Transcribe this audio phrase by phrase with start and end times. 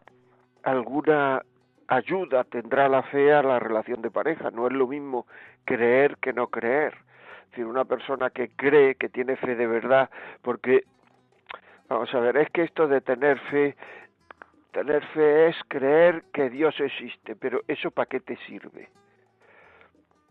[0.65, 1.43] alguna
[1.89, 4.51] ayuda tendrá la fe a la relación de pareja.
[4.51, 5.27] No es lo mismo
[5.65, 6.95] creer que no creer.
[7.45, 10.09] Es decir, una persona que cree, que tiene fe de verdad,
[10.41, 10.85] porque,
[11.89, 13.77] vamos a ver, es que esto de tener fe
[14.73, 18.89] Tener fe es creer que Dios existe, pero ¿eso para qué te sirve?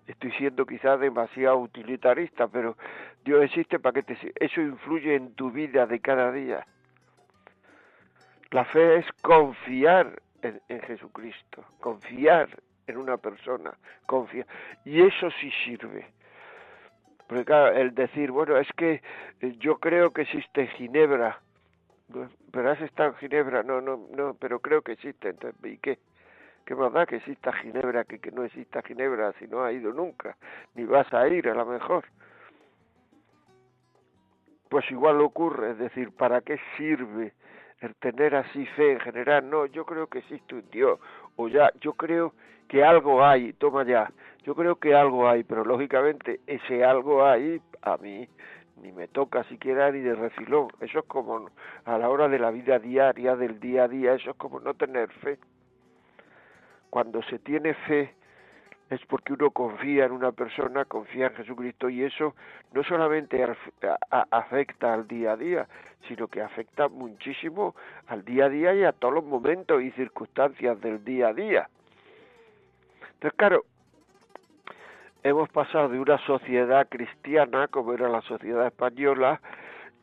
[0.07, 2.75] Estoy siendo quizás demasiado utilitarista, pero
[3.23, 4.33] Dios existe para qué te sirve.
[4.39, 6.65] Eso influye en tu vida de cada día.
[8.49, 12.49] La fe es confiar en, Jesucristo, confiar
[12.87, 13.71] en una persona,
[14.07, 14.47] confiar.
[14.83, 16.07] Y eso sí sirve.
[17.27, 19.03] Porque claro, el decir, bueno, es que
[19.59, 21.39] yo creo que existe Ginebra,
[22.51, 25.99] pero has estado en Ginebra, no, no, no, pero creo que existe, entonces, ¿y qué?
[26.65, 29.91] ¿Qué más da que exista Ginebra que que no exista Ginebra si no ha ido
[29.91, 30.37] nunca?
[30.75, 32.05] Ni vas a ir a lo mejor.
[34.69, 37.33] Pues igual ocurre, es decir, ¿para qué sirve
[37.79, 39.49] el tener así fe en general?
[39.49, 40.99] No, yo creo que existe un Dios,
[41.35, 42.33] o ya, yo creo
[42.69, 44.09] que algo hay, toma ya,
[44.43, 48.29] yo creo que algo hay, pero lógicamente ese algo hay a mí
[48.81, 50.67] ni me toca siquiera ni de refilón.
[50.79, 51.49] Eso es como
[51.85, 54.73] a la hora de la vida diaria, del día a día, eso es como no
[54.73, 55.37] tener fe.
[56.89, 58.13] Cuando se tiene fe
[58.89, 62.35] es porque uno confía en una persona, confía en Jesucristo y eso
[62.73, 63.41] no solamente
[64.31, 65.67] afecta al día a día,
[66.09, 67.73] sino que afecta muchísimo
[68.07, 71.69] al día a día y a todos los momentos y circunstancias del día a día.
[73.13, 73.63] Entonces, claro,
[75.23, 79.41] hemos pasado de una sociedad cristiana, como era la sociedad española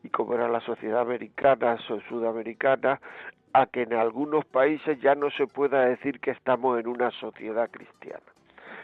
[0.03, 3.01] y como era la sociedad americana o sudamericana,
[3.53, 7.69] a que en algunos países ya no se pueda decir que estamos en una sociedad
[7.71, 8.23] cristiana.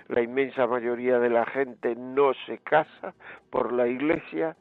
[0.09, 3.15] La inmensa mayoría de la gente no se casa
[3.51, 4.56] por la iglesia,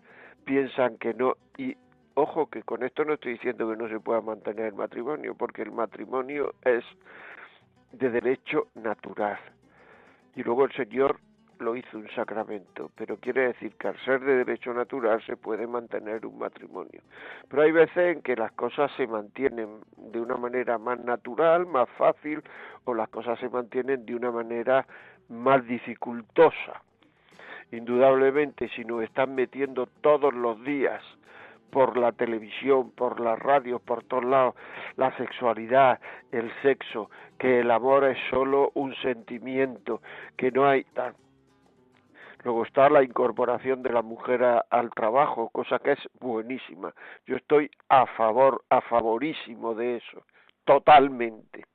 [0.45, 1.75] piensan que no, y
[2.13, 5.63] ojo que con esto no estoy diciendo que no se pueda mantener el matrimonio, porque
[5.63, 6.83] el matrimonio es
[7.91, 9.39] de derecho natural.
[10.35, 11.19] Y luego el Señor
[11.59, 15.67] lo hizo un sacramento, pero quiere decir que al ser de derecho natural se puede
[15.67, 17.01] mantener un matrimonio.
[17.49, 21.89] Pero hay veces en que las cosas se mantienen de una manera más natural, más
[21.97, 22.41] fácil,
[22.85, 24.85] o las cosas se mantienen de una manera
[25.29, 26.81] más dificultosa.
[27.71, 31.01] Indudablemente, si nos están metiendo todos los días
[31.73, 34.53] por la televisión, por las radios, por todos lados,
[34.95, 35.99] la sexualidad,
[36.31, 37.09] el sexo,
[37.39, 40.01] que el amor es solo un sentimiento,
[40.37, 40.85] que no hay
[42.43, 46.93] Luego está la incorporación de la mujer al trabajo, cosa que es buenísima.
[47.25, 50.25] Yo estoy a favor, a favorísimo de eso,
[50.65, 51.65] totalmente.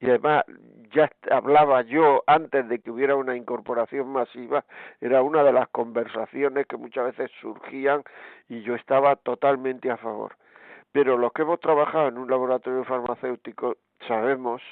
[0.00, 0.44] Y además,
[0.92, 4.64] ya hablaba yo antes de que hubiera una incorporación masiva,
[5.00, 8.04] era una de las conversaciones que muchas veces surgían
[8.48, 10.36] y yo estaba totalmente a favor.
[10.92, 14.62] Pero los que hemos trabajado en un laboratorio farmacéutico sabemos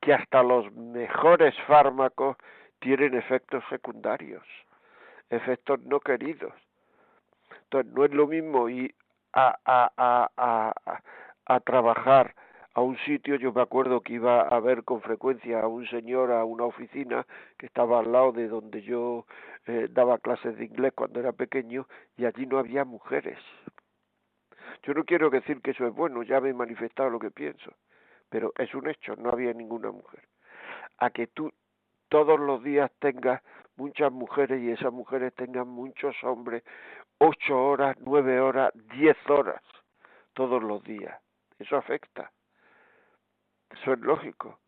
[0.00, 2.36] que hasta los mejores fármacos
[2.80, 4.42] tienen efectos secundarios,
[5.28, 6.52] efectos no queridos.
[7.64, 8.94] Entonces no es lo mismo ir
[9.32, 11.02] a, a, a,
[11.46, 12.34] a, trabajar
[12.74, 16.32] a un sitio, yo me acuerdo que iba a ver con frecuencia a un señor
[16.32, 17.26] a una oficina
[17.58, 19.26] que estaba al lado de donde yo
[19.66, 21.86] eh, daba clases de inglés cuando era pequeño
[22.16, 23.38] y allí no había mujeres.
[24.82, 27.72] Yo no quiero decir que eso es bueno, ya me he manifestado lo que pienso,
[28.28, 30.22] pero es un hecho, no había ninguna mujer.
[30.98, 31.52] A que tú
[32.10, 33.40] todos los días tengas
[33.76, 36.62] muchas mujeres y esas mujeres tengan muchos hombres,
[37.18, 39.62] ocho horas, nueve horas, diez horas,
[40.34, 41.18] todos los días.
[41.58, 42.30] Eso afecta.
[43.70, 44.58] Eso es lógico.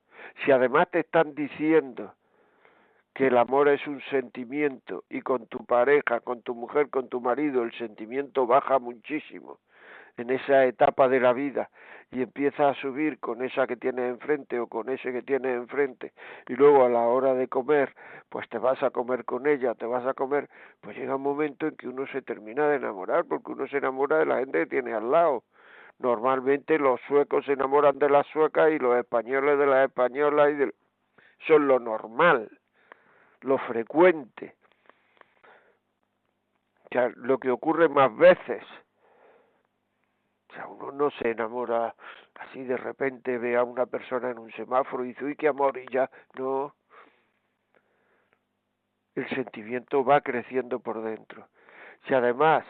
[0.45, 2.15] Si además te están diciendo
[3.13, 7.21] que el amor es un sentimiento y con tu pareja, con tu mujer, con tu
[7.21, 9.59] marido, el sentimiento baja muchísimo
[10.17, 11.71] en esa etapa de la vida
[12.11, 16.13] y empieza a subir con esa que tienes enfrente o con ese que tienes enfrente
[16.47, 17.95] y luego a la hora de comer
[18.29, 20.49] pues te vas a comer con ella, te vas a comer,
[20.81, 24.19] pues llega un momento en que uno se termina de enamorar porque uno se enamora
[24.19, 25.45] de la gente que tiene al lado.
[25.99, 30.55] Normalmente los suecos se enamoran de las suecas y los españoles de las españolas y
[30.55, 30.75] de...
[31.47, 32.51] son lo normal,
[33.43, 34.55] lo frecuente.
[36.91, 38.63] Ya, lo que ocurre más veces
[40.53, 41.95] o sea, uno no se enamora
[42.35, 45.79] así de repente, ve a una persona en un semáforo y dice, uy, qué amor,
[45.79, 46.75] y ya, no.
[49.15, 51.49] El sentimiento va creciendo por dentro.
[52.07, 52.65] Si además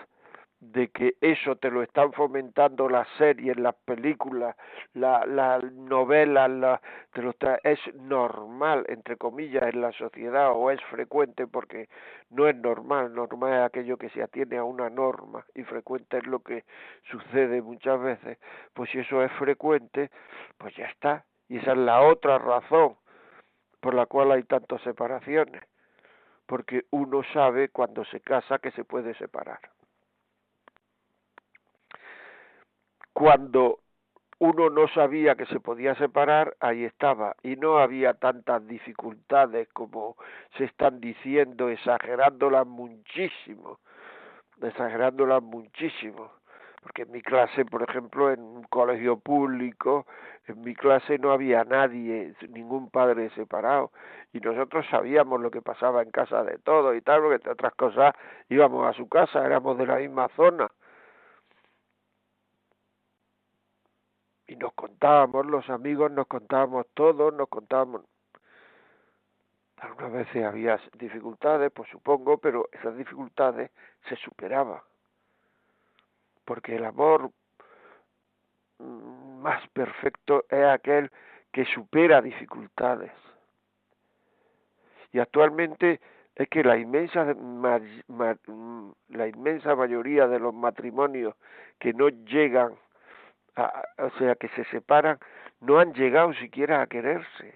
[0.63, 4.55] de que eso te lo están fomentando las series, las películas,
[4.95, 6.81] las la novelas, la,
[7.13, 11.89] te lo es normal, entre comillas, en la sociedad o es frecuente porque
[12.31, 16.27] no es normal, normal es aquello que se atiene a una norma y frecuente es
[16.29, 16.65] lo que
[17.11, 18.39] sucede muchas veces,
[18.73, 20.11] pues si eso es frecuente,
[20.59, 21.25] pues ya está.
[21.49, 22.95] Y esa es la otra razón
[23.81, 25.61] por la cual hay tantas separaciones,
[26.47, 29.59] porque uno sabe cuando se casa que se puede separar.
[33.13, 33.79] Cuando
[34.39, 40.17] uno no sabía que se podía separar, ahí estaba, y no había tantas dificultades como
[40.59, 43.79] se están diciendo, exagerándolas muchísimo,
[44.61, 46.33] exagerándolas muchísimo,
[46.83, 50.07] porque en mi clase, por ejemplo, en un colegio público,
[50.49, 53.93] en mi clase no había nadie, ningún padre separado,
[54.33, 57.75] y nosotros sabíamos lo que pasaba en casa de todos y tal, porque entre otras
[57.75, 58.13] cosas
[58.49, 60.69] íbamos a su casa, éramos de la misma zona,
[64.53, 68.03] y nos contábamos, los amigos nos contábamos todos, nos contábamos.
[69.79, 73.71] Algunas veces había dificultades, pues supongo, pero esas dificultades
[74.09, 74.81] se superaban.
[76.45, 77.31] Porque el amor
[78.79, 81.11] más perfecto es aquel
[81.51, 83.13] que supera dificultades.
[85.13, 86.01] Y actualmente
[86.35, 87.25] es que la inmensa
[89.09, 91.35] la inmensa mayoría de los matrimonios
[91.79, 92.75] que no llegan
[93.57, 95.19] o sea, que se separan,
[95.61, 97.55] no han llegado siquiera a quererse,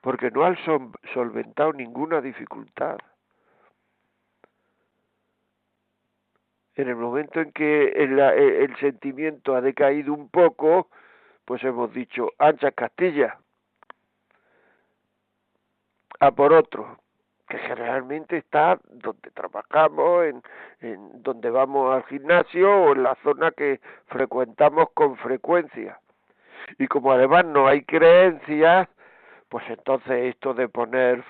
[0.00, 0.56] porque no han
[1.12, 2.98] solventado ninguna dificultad.
[6.74, 10.88] En el momento en que el, el sentimiento ha decaído un poco,
[11.44, 13.38] pues hemos dicho, ancha Castilla,
[16.20, 16.98] a por otro,
[17.52, 20.42] que generalmente está donde trabajamos, en,
[20.80, 26.00] en donde vamos al gimnasio o en la zona que frecuentamos con frecuencia.
[26.78, 28.88] Y como además no hay creencias,
[29.50, 31.22] pues entonces esto de poner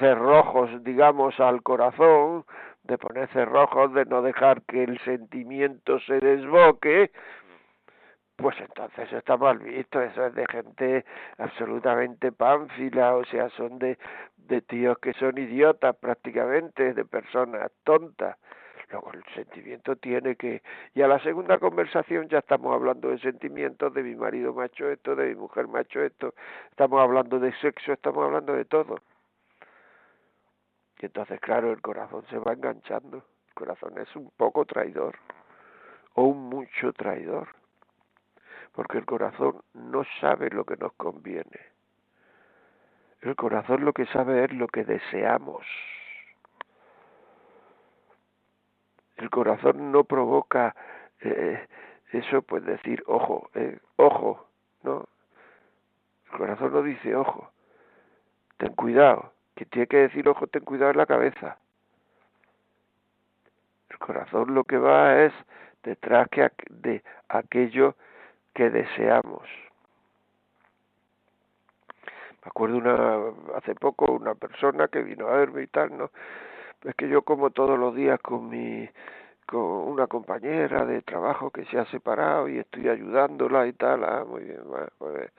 [0.00, 2.44] cerrojos, digamos, al corazón,
[2.82, 7.12] de poner cerrojos, de no dejar que el sentimiento se desboque,
[8.36, 11.04] pues entonces está mal visto, eso es de gente
[11.38, 13.98] absolutamente pánfila, o sea, son de,
[14.36, 18.36] de tíos que son idiotas prácticamente, de personas tontas.
[18.90, 20.62] Luego el sentimiento tiene que...
[20.94, 25.16] Y a la segunda conversación ya estamos hablando de sentimientos, de mi marido macho esto,
[25.16, 26.34] de mi mujer macho esto,
[26.70, 29.00] estamos hablando de sexo, estamos hablando de todo.
[31.00, 33.24] Y entonces, claro, el corazón se va enganchando.
[33.48, 35.16] El corazón es un poco traidor,
[36.14, 37.48] o un mucho traidor,
[38.76, 41.76] porque el corazón no sabe lo que nos conviene
[43.26, 45.66] el corazón lo que sabe es lo que deseamos.
[49.16, 50.76] El corazón no provoca
[51.20, 51.66] eh,
[52.12, 54.46] eso, pues decir, ojo, eh, ojo,
[54.82, 55.08] ¿no?
[56.30, 57.50] El corazón no dice, ojo,
[58.58, 59.32] ten cuidado.
[59.54, 61.58] Que tiene que decir, ojo, ten cuidado en la cabeza.
[63.88, 65.32] El corazón lo que va es
[65.82, 66.28] detrás
[66.68, 67.96] de aquello
[68.56, 69.42] que deseamos.
[72.42, 73.18] Me acuerdo una,
[73.56, 76.10] hace poco una persona que vino a verme y tal, ¿no?
[76.82, 78.88] Es que yo como todos los días con mi
[79.46, 84.24] con una compañera de trabajo que se ha separado y estoy ayudándola y tal, ah,
[84.26, 84.62] muy bien,
[84.98, 85.30] pues,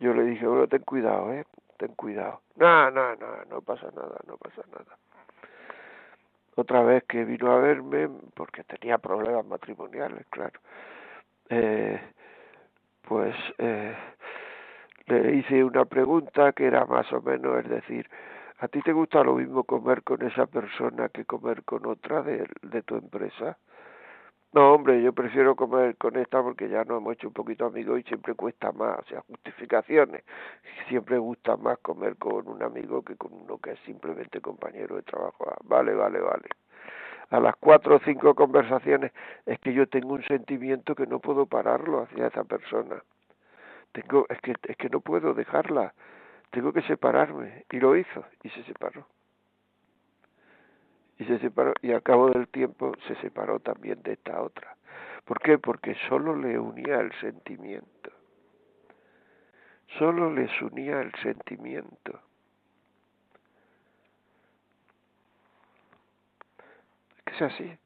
[0.00, 1.46] yo le dije, bueno, ten cuidado, eh,
[1.78, 2.42] ten cuidado.
[2.56, 4.98] No, no, no, no pasa nada, no pasa nada.
[6.56, 10.60] Otra vez que vino a verme, porque tenía problemas matrimoniales, claro,
[11.48, 12.00] eh,
[13.02, 13.94] pues eh,
[15.06, 18.08] le hice una pregunta que era más o menos, es decir,
[18.58, 22.46] ¿a ti te gusta lo mismo comer con esa persona que comer con otra de,
[22.62, 23.58] de tu empresa?
[24.52, 28.00] No, hombre, yo prefiero comer con esta porque ya nos hemos hecho un poquito amigos
[28.00, 30.24] y siempre cuesta más, o sea, justificaciones.
[30.88, 35.02] Siempre gusta más comer con un amigo que con uno que es simplemente compañero de
[35.02, 35.46] trabajo.
[35.50, 36.48] Ah, vale, vale, vale.
[37.32, 39.10] A las cuatro o cinco conversaciones
[39.46, 43.02] es que yo tengo un sentimiento que no puedo pararlo hacia esa persona.
[43.92, 45.94] Tengo, es que, es que no puedo dejarla.
[46.50, 47.64] Tengo que separarme.
[47.70, 49.06] Y lo hizo y se separó
[51.22, 54.76] y se separó y al cabo del tiempo se separó también de esta otra.
[55.24, 55.58] ¿Por qué?
[55.58, 58.10] Porque solo le unía el sentimiento.
[59.98, 62.20] Solo les unía el sentimiento.
[67.32, 67.78] Es así.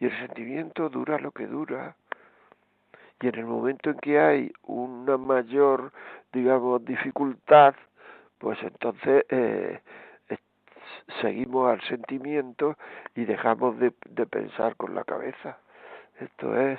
[0.00, 1.96] Y el sentimiento dura lo que dura.
[3.20, 5.92] Y en el momento en que hay una mayor,
[6.32, 7.74] digamos, dificultad,
[8.38, 9.80] pues entonces eh,
[11.20, 12.76] seguimos al sentimiento
[13.14, 13.90] y dejamos de,
[14.26, 15.58] pensar con la cabeza.
[16.20, 16.78] Esto es,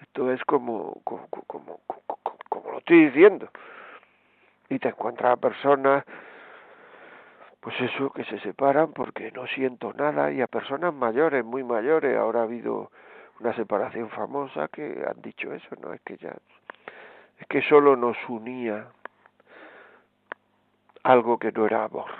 [0.00, 1.80] esto es como, como, como,
[2.48, 3.48] como, lo estoy diciendo.
[4.68, 6.04] Y te encuentras a personas,
[7.62, 12.18] pues eso, que se separan porque no siento nada, y a personas mayores, muy mayores.
[12.18, 12.90] Ahora ha habido
[13.38, 15.92] una separación famosa que han dicho eso, ¿no?
[15.92, 16.34] Es que ya,
[17.38, 18.88] es que solo nos unía
[21.04, 22.10] algo que no era amor.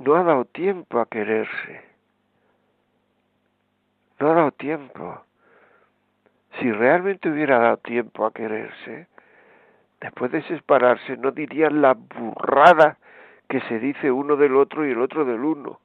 [0.00, 1.84] No ha dado tiempo a quererse.
[4.18, 5.24] No ha dado tiempo.
[6.58, 9.06] Si realmente hubiera dado tiempo a quererse,
[10.04, 12.98] después de separarse no dirían la burrada
[13.48, 15.80] que se dice uno del otro y el otro del uno.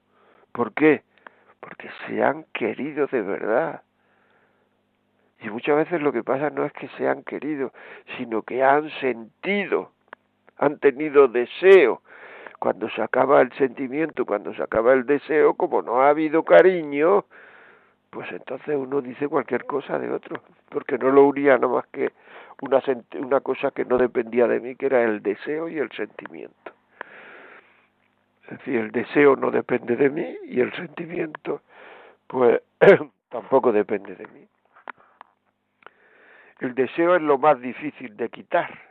[0.51, 1.03] ¿Por qué?
[1.61, 3.81] Porque se han querido de verdad.
[5.39, 7.71] Y muchas veces lo que pasa no es que se han querido,
[8.17, 9.91] sino que han sentido,
[10.57, 12.01] han tenido deseo,
[12.59, 17.23] cuando se acaba el sentimiento, cuando se acaba el deseo, como no ha habido cariño,
[18.09, 22.11] pues entonces uno dice cualquier cosa de otro, porque no lo unía nada más que
[22.61, 22.81] una,
[23.19, 26.71] una cosa que no dependía de mí, que era el deseo y el sentimiento.
[28.43, 31.61] Es decir, el deseo no depende de mí y el sentimiento,
[32.27, 32.61] pues
[33.29, 34.47] tampoco depende de mí.
[36.59, 38.89] El deseo es lo más difícil de quitar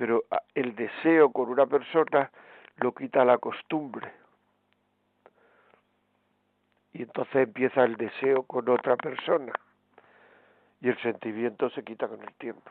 [0.00, 2.30] pero ah, el deseo con una persona
[2.78, 4.10] lo quita la costumbre.
[6.94, 9.52] Y entonces empieza el deseo con otra persona.
[10.80, 12.70] Y el sentimiento se quita con el tiempo.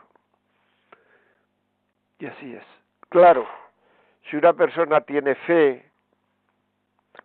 [2.19, 2.63] Y así es.
[3.09, 3.47] Claro,
[4.29, 5.89] si una persona tiene fe,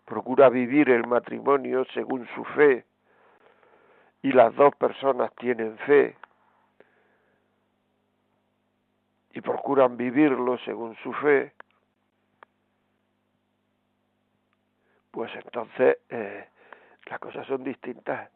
[0.05, 2.85] procura vivir el matrimonio según su fe,
[4.23, 6.17] y las dos personas tienen fe,
[9.35, 11.53] y procuran vivirlo según su fe,
[15.11, 16.49] pues entonces eh,
[17.07, 18.31] las cosas son distintas.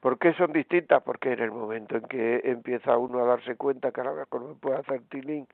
[0.00, 1.02] ¿Por qué son distintas?
[1.02, 4.78] Porque en el momento en que empieza uno a darse cuenta que ahora no puede
[4.78, 5.46] hacer tilín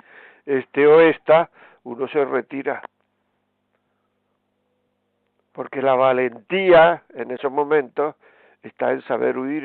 [0.44, 1.50] este o esta,
[1.82, 2.82] uno se retira.
[5.52, 8.14] Porque la valentía en esos momentos
[8.62, 9.64] está en saber huir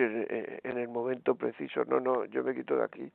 [0.63, 1.83] en, el momento preciso.
[1.85, 3.11] No, no, yo me quito de aquí.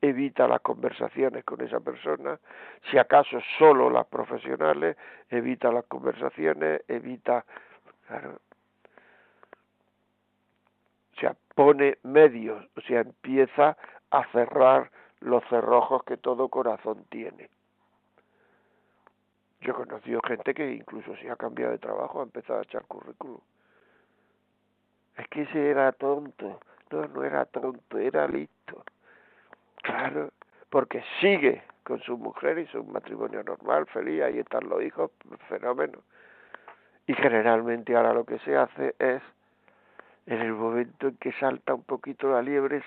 [0.00, 2.38] Evita las conversaciones con esa persona,
[2.90, 4.96] si acaso solo las profesionales,
[5.30, 7.44] evita las conversaciones, evita,
[8.06, 8.38] claro,
[11.16, 13.76] o sea, pone medios, o sea, empieza
[14.10, 14.90] a cerrar
[15.20, 17.48] los cerrojos que todo corazón tiene.
[19.60, 22.84] Yo he conocido gente que incluso si ha cambiado de trabajo ha empezado a echar
[22.86, 23.40] currículum
[25.16, 26.60] es que ese era tonto.
[26.90, 28.84] No, no era tonto, era listo.
[29.82, 30.30] Claro,
[30.70, 35.10] porque sigue con su mujer y su matrimonio normal, feliz, ahí están los hijos,
[35.48, 35.98] fenómeno.
[37.06, 39.22] Y generalmente ahora lo que se hace es,
[40.26, 42.82] en el momento en que salta un poquito la liebre,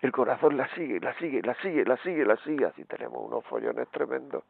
[0.00, 3.44] el corazón la sigue, la sigue, la sigue, la sigue, la sigue, así tenemos unos
[3.46, 4.44] follones tremendos.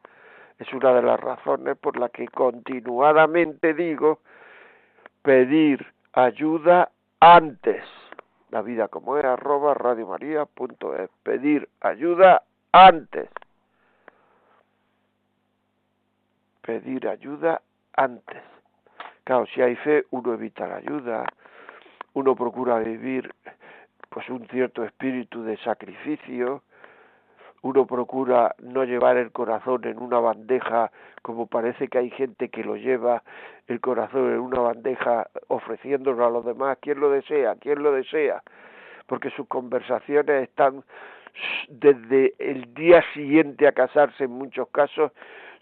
[0.59, 4.19] Es una de las razones por las que continuadamente digo
[5.21, 7.83] pedir ayuda antes.
[8.49, 11.09] La vida como es arroba radiomaria.es.
[11.21, 13.29] Pedir ayuda antes.
[16.61, 17.61] Pedir ayuda
[17.93, 18.41] antes.
[19.25, 21.25] Claro, si hay fe, uno evita la ayuda,
[22.17, 23.31] uno procura vivir
[24.09, 26.63] pues un cierto espíritu de sacrificio,
[27.61, 32.63] uno procura no llevar el corazón en una bandeja como parece que hay gente que
[32.63, 33.21] lo lleva
[33.67, 37.55] el corazón en una bandeja ofreciéndolo a los demás, ¿quién lo desea?
[37.59, 38.41] ¿quién lo desea?
[39.05, 40.83] Porque sus conversaciones están
[41.69, 45.11] desde el día siguiente a casarse en muchos casos,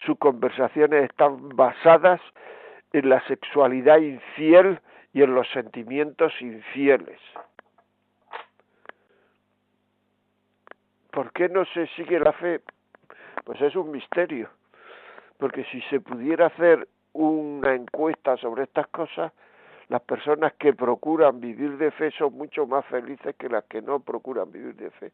[0.06, 2.22] sus conversaciones están basadas
[2.94, 4.80] en la sexualidad infiel
[5.16, 7.22] y en los sentimientos infieles.
[11.10, 12.60] ¿Por qué no se sigue la fe?
[13.46, 14.50] Pues es un misterio,
[15.38, 19.32] porque si se pudiera hacer una encuesta sobre estas cosas,
[19.88, 24.02] las personas que procuran vivir de fe son mucho más felices que las que no
[24.02, 25.14] procuran vivir de fe.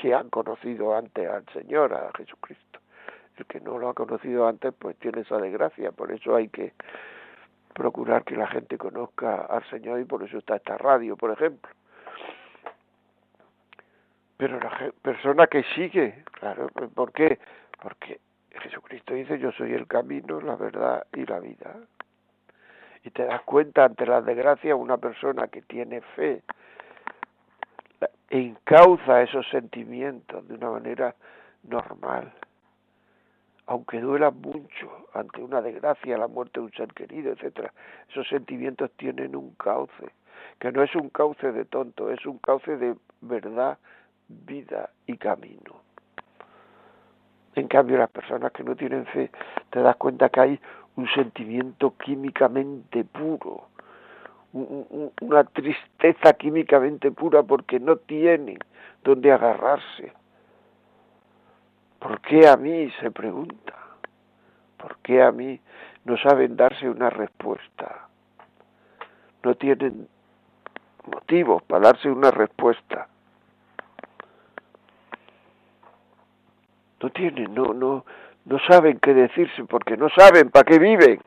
[0.00, 2.79] Si han conocido antes al Señor, a Jesucristo.
[3.46, 5.92] Que no lo ha conocido antes, pues tiene esa desgracia.
[5.92, 6.72] Por eso hay que
[7.74, 11.70] procurar que la gente conozca al Señor y por eso está esta radio, por ejemplo.
[14.36, 17.38] Pero la persona que sigue, claro, ¿por qué?
[17.82, 18.20] Porque
[18.62, 21.76] Jesucristo dice, yo soy el camino, la verdad y la vida.
[23.04, 26.42] Y te das cuenta ante la desgracia una persona que tiene fe
[28.30, 31.14] encauza esos sentimientos de una manera
[31.64, 32.32] normal.
[33.70, 37.72] Aunque duela mucho ante una desgracia, la muerte de un ser querido, etcétera,
[38.08, 40.10] esos sentimientos tienen un cauce,
[40.58, 43.78] que no es un cauce de tonto, es un cauce de verdad,
[44.26, 45.82] vida y camino.
[47.54, 49.30] En cambio, las personas que no tienen fe,
[49.70, 50.60] te das cuenta que hay
[50.96, 53.68] un sentimiento químicamente puro,
[54.52, 58.58] una tristeza químicamente pura porque no tienen
[59.04, 60.12] donde agarrarse.
[62.00, 62.90] ¿Por qué a mí?
[63.00, 63.74] se pregunta.
[64.76, 65.60] ¿Por qué a mí
[66.04, 68.08] no saben darse una respuesta?
[69.44, 70.08] No tienen
[71.06, 73.06] motivos para darse una respuesta.
[77.02, 78.04] no tienen, no, no,
[78.44, 81.20] no saben qué decirse porque no saben para qué viven.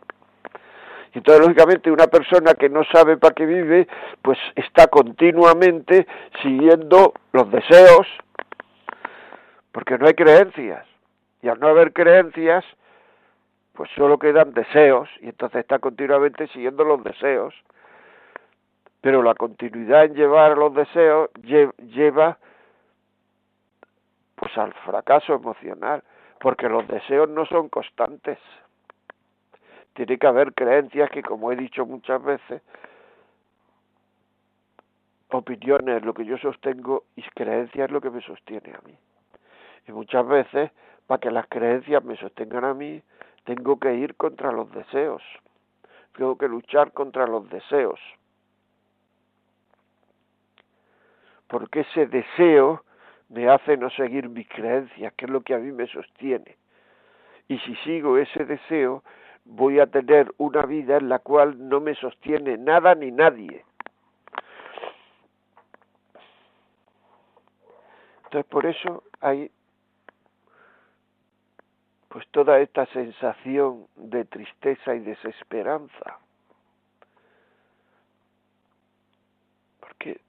[1.14, 3.88] Y entonces, lógicamente, una persona que no sabe para qué vive,
[4.22, 6.08] pues está continuamente
[6.42, 8.08] siguiendo los deseos,
[9.74, 10.88] porque no hay creencias.
[11.42, 12.64] Y al no haber creencias,
[13.74, 17.54] pues solo quedan deseos, y entonces está continuamente siguiendo los deseos.
[19.02, 22.38] Pero la continuidad en llevar los deseos lleva
[24.36, 26.04] pues al fracaso emocional,
[26.40, 28.38] porque los deseos no son constantes.
[29.94, 32.62] Tiene que haber creencias que, como he dicho muchas veces,
[35.30, 38.98] opiniones lo que yo sostengo y creencias es lo que me sostiene a mí.
[39.88, 40.72] Y muchas veces,
[41.08, 43.02] para que las creencias me sostengan a mí,
[43.44, 45.22] tengo que ir contra los deseos.
[46.16, 48.00] Tengo que luchar contra los deseos.
[51.48, 52.84] Porque ese deseo
[53.30, 56.58] me hace no seguir mis creencias, que es lo que a mí me sostiene.
[57.48, 59.04] Y si sigo ese deseo,
[59.46, 63.66] voy a tener una vida en la cual no me sostiene nada ni nadie.
[68.26, 69.52] Entonces por eso hay
[72.14, 76.20] pues toda esta sensación de tristeza y desesperanza.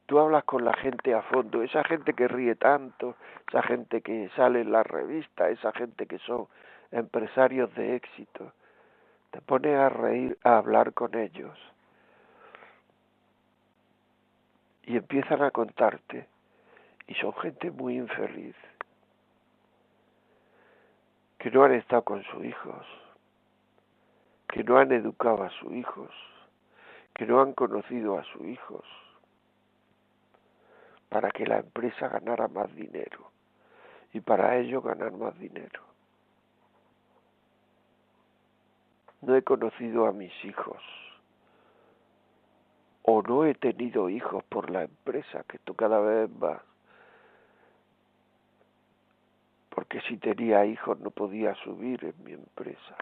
[0.06, 3.16] tú hablas con la gente a fondo, esa gente que ríe tanto,
[3.48, 6.46] esa gente que sale en la revista, esa gente que son
[6.90, 8.52] empresarios de éxito,
[9.30, 11.58] te pones a reír, a hablar con ellos
[14.84, 16.28] y empiezan a contarte
[17.08, 18.54] y son gente muy infeliz
[21.44, 22.86] que no han estado con sus hijos,
[24.48, 26.10] que no han educado a sus hijos,
[27.12, 28.82] que no han conocido a sus hijos
[31.10, 33.30] para que la empresa ganara más dinero
[34.14, 35.82] y para ello ganar más dinero.
[39.20, 40.82] No he conocido a mis hijos
[43.02, 46.62] o no he tenido hijos por la empresa, que esto cada vez más.
[49.84, 52.96] Porque si tenía hijos no podía subir en mi empresa.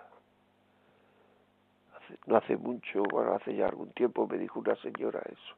[2.26, 5.54] no hace mucho, bueno, hace ya algún tiempo me dijo una señora eso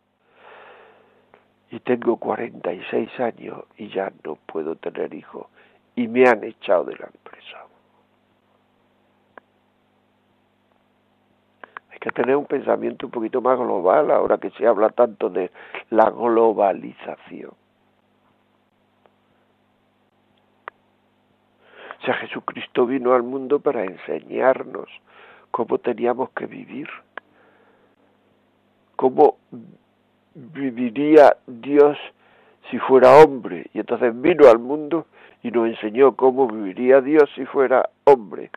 [1.70, 5.46] y tengo 46 años y ya no puedo tener hijos
[5.96, 7.64] y me han echado de la empresa.
[11.90, 15.50] Hay que tener un pensamiento un poquito más global ahora que se habla tanto de
[15.88, 17.63] la globalización.
[22.04, 24.88] Sea, Jesucristo vino al mundo para enseñarnos
[25.50, 26.88] cómo teníamos que vivir,
[28.96, 29.38] cómo
[30.34, 31.96] viviría Dios
[32.70, 33.70] si fuera hombre.
[33.72, 35.06] Y entonces vino al mundo
[35.42, 38.50] y nos enseñó cómo viviría Dios si fuera hombre.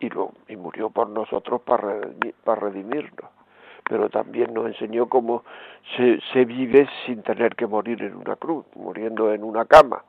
[0.00, 3.37] Y, lo, y murió por nosotros para redimirnos.
[3.88, 5.44] Pero también nos enseñó cómo
[5.96, 10.04] se, vive sin tener que morir en una cruz, muriendo en una cama.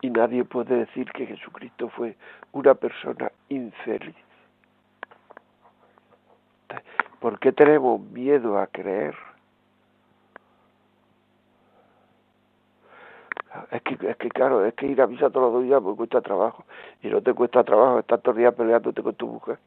[0.00, 2.16] Y nadie puede decir que Jesucristo fue
[2.52, 4.16] una persona infeliz.
[7.20, 9.14] ¿Por qué tenemos miedo a creer?
[13.70, 16.20] Es que, es que claro, es que ir a misa todos los días pues cuesta
[16.20, 16.64] trabajo.
[17.02, 19.58] Y no te cuesta trabajo estar todos los días peleándote con tu mujer.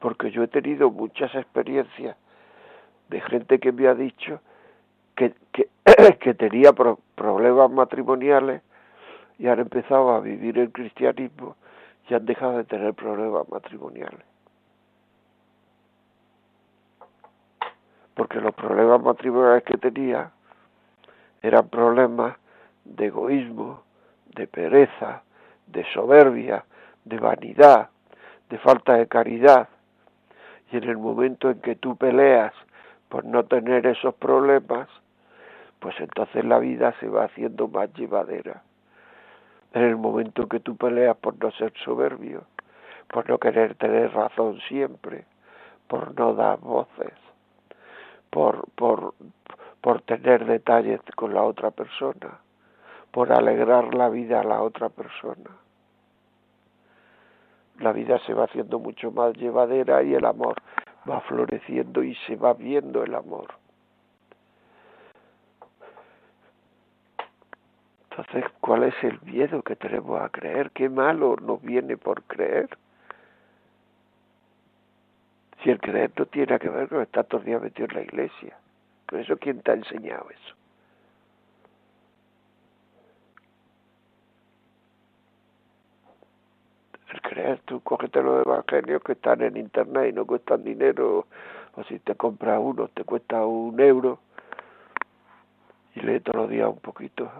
[0.00, 2.16] Porque yo he tenido muchas experiencias
[3.08, 4.40] de gente que me ha dicho
[5.14, 5.68] que, que,
[6.34, 8.62] tenía problemas matrimoniales
[9.38, 11.56] y han empezado a vivir el cristianismo
[12.08, 14.24] y han dejado de tener problemas matrimoniales.
[18.14, 20.30] Porque los problemas matrimoniales que tenía
[21.42, 22.36] eran problemas
[22.84, 23.82] de egoísmo,
[24.34, 25.22] de pereza,
[25.66, 26.64] de soberbia,
[27.04, 27.90] de vanidad,
[28.48, 29.68] de falta de caridad.
[30.70, 32.52] Y en el momento en que tú peleas
[33.08, 34.88] por no tener esos problemas,
[35.80, 38.62] pues entonces la vida se va haciendo más llevadera.
[39.72, 42.44] En el momento que tú peleas por no ser soberbio,
[43.08, 45.24] por no querer tener razón siempre,
[45.88, 47.14] por no dar voces,
[48.30, 49.14] por, por,
[49.80, 52.38] por tener detalles con la otra persona,
[53.10, 55.50] por alegrar la vida a la otra persona.
[57.80, 60.56] La vida se va haciendo mucho más llevadera y el amor
[61.08, 63.48] va floreciendo y se va viendo el amor.
[68.10, 70.70] Entonces, ¿cuál es el miedo que tenemos a creer?
[70.72, 72.68] ¿Qué malo nos viene por creer?
[75.62, 78.02] Si el creer no tiene que ver con estar todos los días metido en la
[78.02, 78.58] iglesia.
[79.06, 80.59] ¿Por eso quién te ha enseñado eso?
[87.12, 91.26] El creer, tú cógete los evangelios que están en internet y no cuestan dinero,
[91.74, 94.20] o si te compras uno te cuesta un euro,
[95.94, 97.30] y lee todos los días un poquito.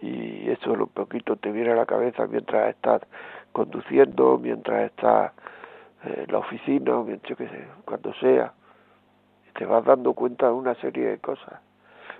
[0.00, 3.02] Y eso lo poquito te viene a la cabeza mientras estás
[3.52, 5.32] conduciendo, mientras estás
[6.04, 7.48] en la oficina, mientras, que
[7.84, 8.52] cuando sea,
[9.48, 11.60] y te vas dando cuenta de una serie de cosas.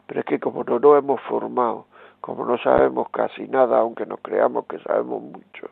[0.06, 1.86] Pero es que como no nos hemos formado,
[2.22, 5.68] como no sabemos casi nada, aunque nos creamos que sabemos mucho,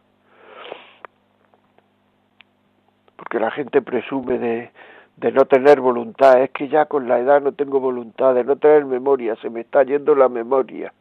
[3.17, 4.71] porque la gente presume de,
[5.17, 8.57] de no tener voluntad, es que ya con la edad no tengo voluntad, de no
[8.57, 10.93] tener memoria, se me está yendo la memoria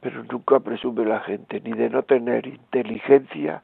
[0.00, 3.60] pero nunca presume la gente ni de no tener inteligencia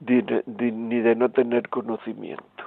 [0.00, 2.64] ni de, no tener conocimiento.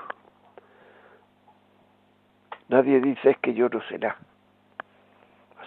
[2.70, 4.18] Nadie dice es que yo no nada.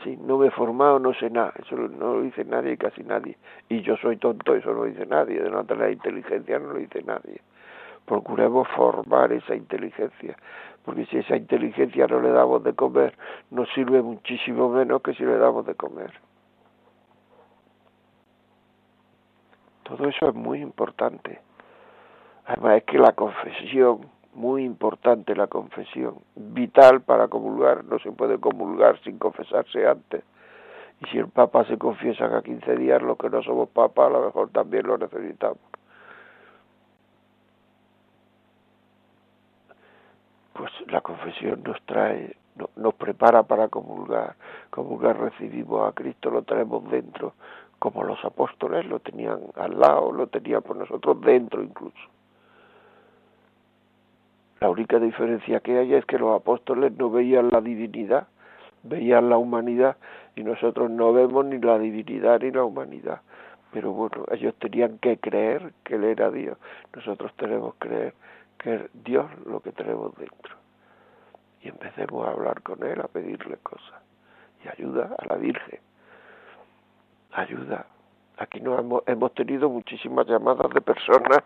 [0.01, 1.53] Así, no me he formado, no sé nada.
[1.59, 3.37] Eso no lo dice nadie, casi nadie.
[3.69, 5.41] Y yo soy tonto, eso no lo dice nadie.
[5.41, 7.41] De no tener inteligencia no lo dice nadie.
[8.05, 10.37] Procuremos formar esa inteligencia.
[10.85, 13.17] Porque si esa inteligencia no le damos de comer,
[13.51, 16.13] nos sirve muchísimo menos que si le damos de comer.
[19.83, 21.41] Todo eso es muy importante.
[22.47, 24.01] Además es que la confesión,
[24.39, 30.23] muy importante la confesión, vital para comulgar, no se puede comulgar sin confesarse antes.
[31.01, 34.11] Y si el Papa se confiesa cada 15 días, los que no somos Papa a
[34.11, 35.59] lo mejor también lo necesitamos.
[40.53, 42.37] Pues la confesión nos trae,
[42.77, 44.37] nos prepara para comulgar.
[44.71, 47.35] Comulgar recibimos a Cristo, lo tenemos dentro,
[47.79, 52.18] como los apóstoles lo tenían al lado, lo tenían por nosotros dentro incluso.
[54.61, 58.27] La única diferencia que hay es que los apóstoles no veían la divinidad,
[58.83, 59.97] veían la humanidad
[60.35, 63.21] y nosotros no vemos ni la divinidad ni la humanidad.
[63.73, 66.59] Pero bueno, ellos tenían que creer que Él era Dios.
[66.95, 68.15] Nosotros tenemos que creer
[68.59, 70.57] que es Dios lo que tenemos dentro.
[71.63, 74.01] Y empecemos a hablar con Él, a pedirle cosas.
[74.65, 75.81] Y ayuda a la Virgen
[77.33, 77.87] ayuda.
[78.39, 81.43] Aquí no hemos, hemos tenido muchísimas llamadas de personas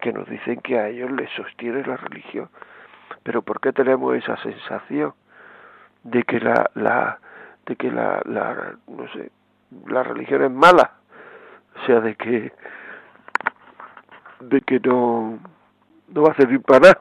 [0.00, 2.48] que nos dicen que a ellos les sostiene la religión.
[3.24, 5.12] Pero ¿por qué tenemos esa sensación
[6.04, 7.18] de que la, la
[7.66, 9.32] de que la, la no sé,
[9.88, 10.92] la religión es mala?
[11.82, 12.52] O sea, de que
[14.40, 15.40] de que no
[16.08, 17.00] no va a servir para nada.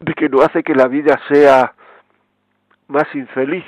[0.00, 1.72] De que no hace que la vida sea
[2.86, 3.64] más infeliz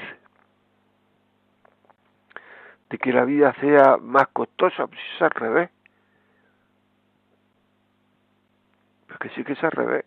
[2.90, 5.70] de que la vida sea más costosa, pues es al revés.
[9.08, 10.04] Porque sí que es al revés.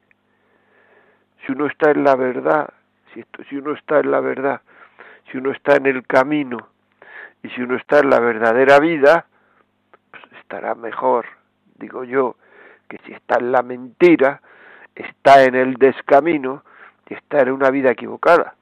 [1.46, 2.74] Si uno está en la verdad,
[3.14, 4.62] si, esto, si uno está en la verdad,
[5.32, 6.70] si uno está en el camino
[7.42, 9.26] y si uno está en la verdadera vida,
[10.12, 11.26] pues estará mejor,
[11.76, 12.36] digo yo,
[12.88, 14.42] que si está en la mentira,
[14.96, 16.64] está en el descamino,
[17.10, 18.56] y estar en una vida equivocada.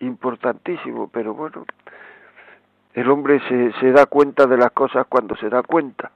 [0.00, 1.64] importantísimo, pero bueno,
[2.92, 6.10] el hombre se, se da cuenta de las cosas cuando se da cuenta.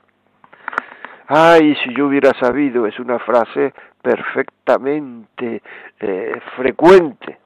[1.32, 5.62] Ay, si yo hubiera sabido, es una frase perfectamente
[6.00, 7.38] eh, frecuente.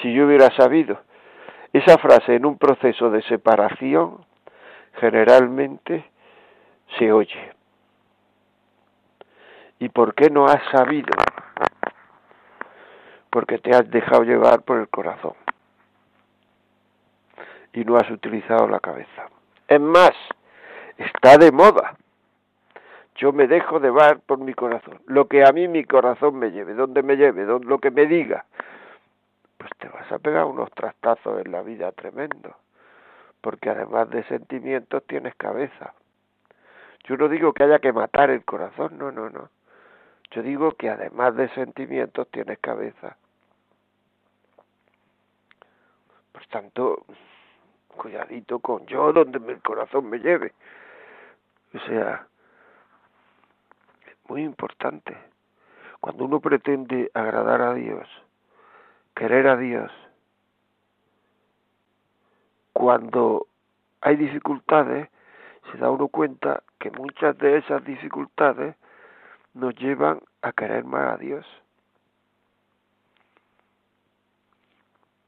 [0.00, 1.00] Si yo hubiera sabido.
[1.72, 4.24] Esa frase en un proceso de separación
[5.00, 6.08] generalmente
[6.96, 7.52] se oye.
[9.80, 11.10] ¿Y por qué no has sabido?
[13.30, 15.34] Porque te has dejado llevar por el corazón
[17.72, 19.26] y no has utilizado la cabeza.
[19.66, 20.12] Es más,
[20.98, 21.96] está de moda.
[23.16, 25.00] Yo me dejo llevar por mi corazón.
[25.06, 28.06] Lo que a mí mi corazón me lleve, donde me lleve, donde, lo que me
[28.06, 28.46] diga.
[29.58, 32.56] Pues te vas a pegar unos trastazos en la vida tremendo.
[33.40, 35.94] Porque además de sentimientos tienes cabeza.
[37.04, 39.50] Yo no digo que haya que matar el corazón, no, no, no.
[40.30, 43.16] Yo digo que además de sentimientos tienes cabeza.
[46.32, 47.04] Por tanto,
[47.88, 50.52] cuidadito con yo donde el corazón me lleve.
[51.74, 52.26] O sea,
[54.28, 55.16] muy importante.
[56.00, 58.08] Cuando uno pretende agradar a Dios,
[59.14, 59.92] querer a Dios,
[62.72, 63.46] cuando
[64.00, 65.08] hay dificultades,
[65.70, 68.74] se da uno cuenta que muchas de esas dificultades
[69.54, 71.46] nos llevan a querer más a Dios.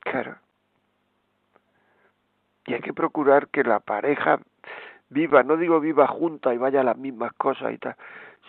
[0.00, 0.36] Claro.
[2.66, 4.40] Y hay que procurar que la pareja
[5.10, 7.96] viva, no digo viva junta y vaya a las mismas cosas y tal,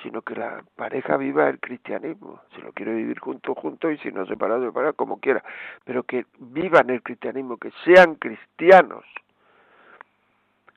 [0.03, 2.41] sino que la pareja viva el cristianismo.
[2.53, 5.43] Si lo quiere vivir junto, junto y si no separado, separado, como quiera.
[5.83, 9.05] Pero que vivan el cristianismo, que sean cristianos.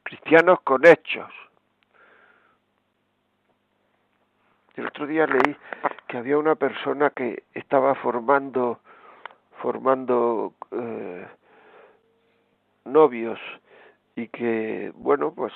[0.04, 1.30] Cristianos con hechos
[4.78, 5.56] El otro día leí
[6.06, 8.78] que había una persona que estaba formando
[9.60, 11.26] formando eh,
[12.84, 13.40] novios
[14.14, 15.52] y que bueno pues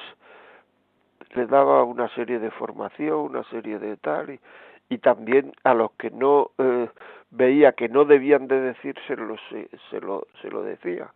[1.34, 4.40] le daba una serie de formación, una serie de tal y,
[4.88, 6.88] y también a los que no eh,
[7.30, 11.12] veía que no debían de decírselo se, se lo se lo decía.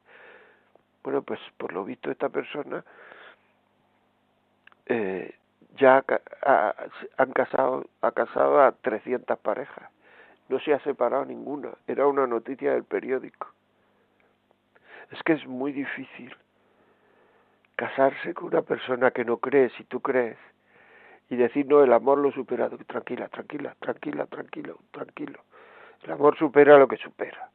[1.02, 2.84] Bueno, pues por lo visto esta persona
[4.86, 5.34] eh,
[5.76, 6.04] ya
[6.42, 6.74] ha,
[7.18, 9.90] han casado, ha casado a 300 parejas.
[10.48, 11.70] No se ha separado ninguna.
[11.86, 13.48] Era una noticia del periódico.
[15.10, 16.34] Es que es muy difícil
[17.76, 20.38] casarse con una persona que no cree si tú crees
[21.30, 22.68] y decir no, el amor lo supera.
[22.68, 25.40] Tranquila, tranquila, tranquila, tranquilo, tranquilo.
[26.02, 27.50] El amor supera lo que supera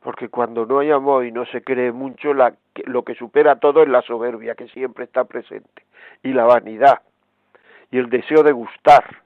[0.00, 2.54] porque cuando no hay amor y no se cree mucho, la,
[2.86, 5.84] lo que supera todo es la soberbia que siempre está presente,
[6.22, 7.02] y la vanidad,
[7.90, 9.22] y el deseo de gustar.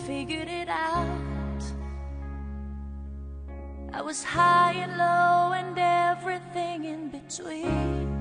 [0.06, 1.62] figured it out.
[3.92, 8.13] I was high and low and everything in between.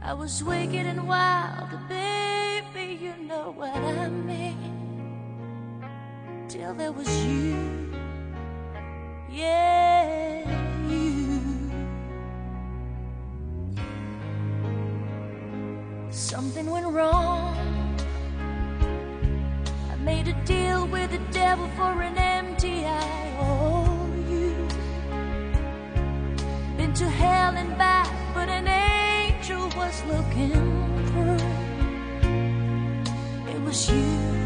[0.00, 4.74] I was wicked and wild, baby, you know what I mean.
[6.48, 7.90] Till there was you,
[9.30, 10.44] yeah,
[10.88, 11.40] you.
[16.10, 17.54] Something went wrong.
[19.90, 23.36] I made a deal with the devil for an empty eye.
[23.40, 24.54] Oh, you
[26.78, 28.08] been to hell and back,
[29.88, 30.52] was looking
[31.08, 31.48] through.
[33.52, 34.37] It was you,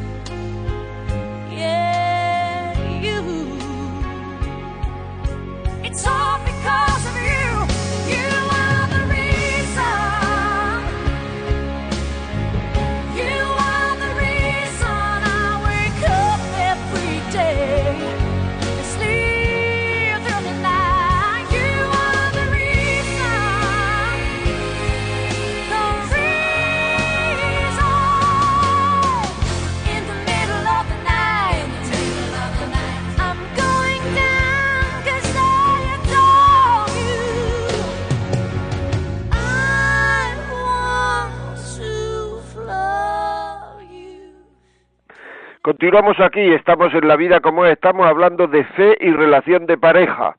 [45.83, 49.77] Continuamos aquí, estamos en la vida como es, estamos hablando de fe y relación de
[49.77, 50.37] pareja.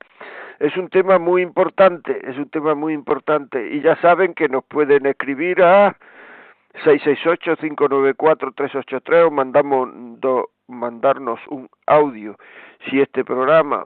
[0.57, 4.63] Es un tema muy importante, es un tema muy importante y ya saben que nos
[4.63, 5.97] pueden escribir a
[6.85, 9.89] 668-594-383 o mandamos
[10.69, 12.37] mandarnos un audio
[12.89, 13.85] si este programa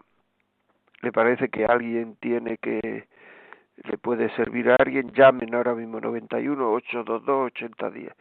[1.01, 3.07] le parece que alguien tiene que
[3.83, 8.13] le puede servir a alguien, llamen ahora mismo 91 822 8010.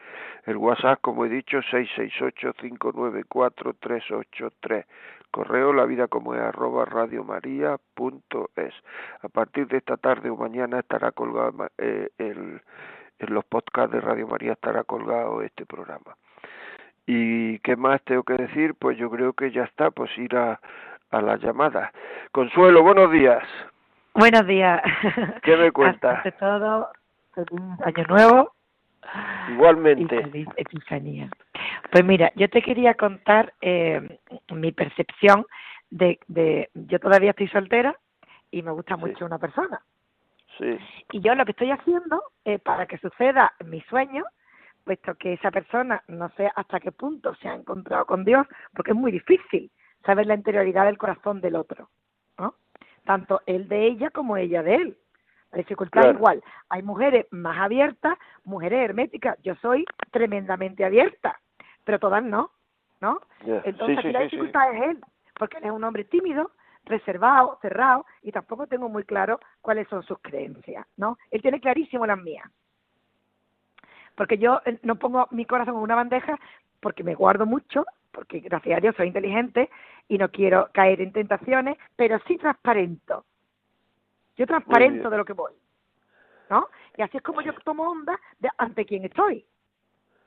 [0.45, 4.87] El WhatsApp, como he dicho, 668 594 383.
[5.31, 8.75] Correo la vida como es arroba radiomaria.es.
[9.23, 12.61] A partir de esta tarde o mañana estará colgado eh, el,
[13.19, 16.17] en los podcasts de Radio María estará colgado este programa.
[17.07, 18.75] ¿Y qué más tengo que decir?
[18.75, 20.61] Pues yo creo que ya está, pues ir a,
[21.11, 21.93] a la llamada.
[22.33, 23.45] Consuelo, buenos días.
[24.17, 24.81] Buenos días.
[25.43, 26.19] ¿Qué me cuentas?
[26.19, 26.89] Ante todo,
[27.35, 28.53] feliz año nuevo
[29.49, 30.23] y Igualmente.
[30.23, 31.29] feliz Epifanía.
[31.93, 34.19] Pues mira, yo te quería contar eh,
[34.51, 35.45] mi percepción
[35.91, 37.97] de, de, yo todavía estoy soltera
[38.51, 39.01] y me gusta Sí.
[39.03, 39.81] mucho una persona.
[40.59, 40.79] Sí,
[41.13, 44.25] Y yo lo que estoy haciendo eh, para que suceda mi sueño,
[44.85, 48.93] puesto que esa persona no sé hasta qué punto se ha encontrado con Dios, porque
[48.93, 49.71] es muy difícil
[50.07, 51.91] saber la interioridad del corazón del otro.
[53.07, 54.99] Tanto él de ella como ella de él.
[55.53, 56.11] La dificultad Claro.
[56.11, 56.45] es igual.
[56.69, 59.39] Hay mujeres más abiertas, mujeres herméticas.
[59.43, 61.41] Yo soy tremendamente abierta,
[61.85, 62.51] pero todas no,
[63.01, 63.21] ¿no?
[63.65, 64.25] Entonces sí, aquí sí, la sí.
[64.25, 65.01] dificultad es él,
[65.39, 66.51] porque él es un hombre tímido,
[66.85, 71.17] reservado, cerrado, y tampoco tengo muy claro cuáles son sus creencias, ¿no?
[71.31, 72.51] Él tiene clarísimo las mías.
[74.17, 76.39] Porque yo eh, no pongo mi corazón en una bandeja
[76.81, 77.85] porque me guardo mucho,
[78.17, 79.69] porque gracias a Dios soy inteligente
[80.09, 83.27] y no quiero caer en tentaciones, pero sí transparento.
[84.39, 85.53] Yo transparento de lo que voy,
[86.49, 86.69] ¿no?
[86.97, 89.45] Y así es como yo tomo onda de ante quién estoy.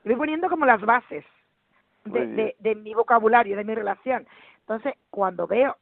[0.04, 1.24] Voy poniendo como las bases
[2.04, 4.24] de, de, de mi vocabulario, de mi relación.
[4.60, 5.76] Entonces, cuando veo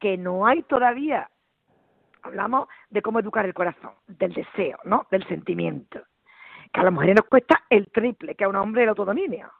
[0.00, 1.28] que no hay todavía,
[2.22, 5.06] hablamos de cómo educar el corazón, del deseo, ¿no?
[5.10, 6.00] Del sentimiento.
[6.72, 9.52] Que a las mujeres nos cuesta el triple que a un hombre el autodominio.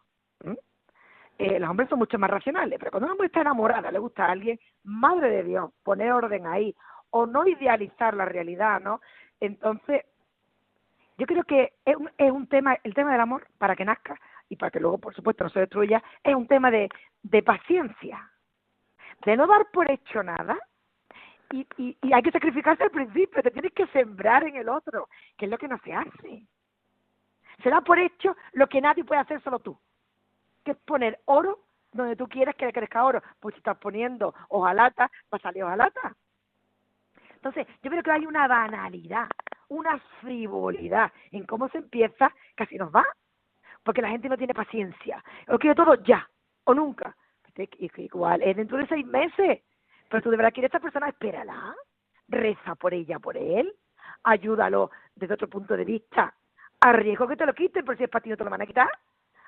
[1.38, 4.27] Eh, los hombres son mucho más racionales, pero cuando una mujer está enamorada, le gusta
[4.27, 6.74] a alguien, madre de Dios, poner orden ahí,
[7.11, 9.01] o no idealizar la realidad, ¿no?
[9.38, 10.05] Entonces,
[11.16, 14.20] yo creo que es un, es un tema, el tema del amor, para que nazca
[14.48, 16.88] y para que luego, por supuesto, no se destruya, es un tema de,
[17.44, 18.31] paciencia,
[19.24, 20.59] de no dar por hecho nada.
[21.53, 25.09] Y, y, y hay que sacrificarse al principio, te tienes que sembrar en el otro,
[25.37, 26.42] que es lo que no se hace.
[27.62, 29.79] Se da por hecho lo que nadie puede hacer, solo tú,
[30.64, 31.61] que es poner oro
[31.92, 33.23] donde tú quieras que le crezca oro.
[33.41, 36.14] Pues si estás poniendo hojalata, va a salir hojalata.
[37.35, 39.28] Entonces, yo creo que hay una banalidad,
[39.68, 43.07] una frivolidad en cómo se empieza, casi nos va,
[43.85, 46.28] porque la gente no tiene paciencia, lo quiere todo ya,
[46.64, 47.16] o nunca.
[47.59, 49.62] Este, Igual, es dentro de seis meses,
[50.09, 51.74] pero tú de verdad quieres a esta persona, espérala,
[52.28, 53.72] reza por ella, por él,
[54.24, 56.35] ayúdalo desde otro punto de vista,
[56.80, 58.62] a riesgo que te lo quiten, pero si es para ti no te lo van
[58.62, 58.91] a quitar.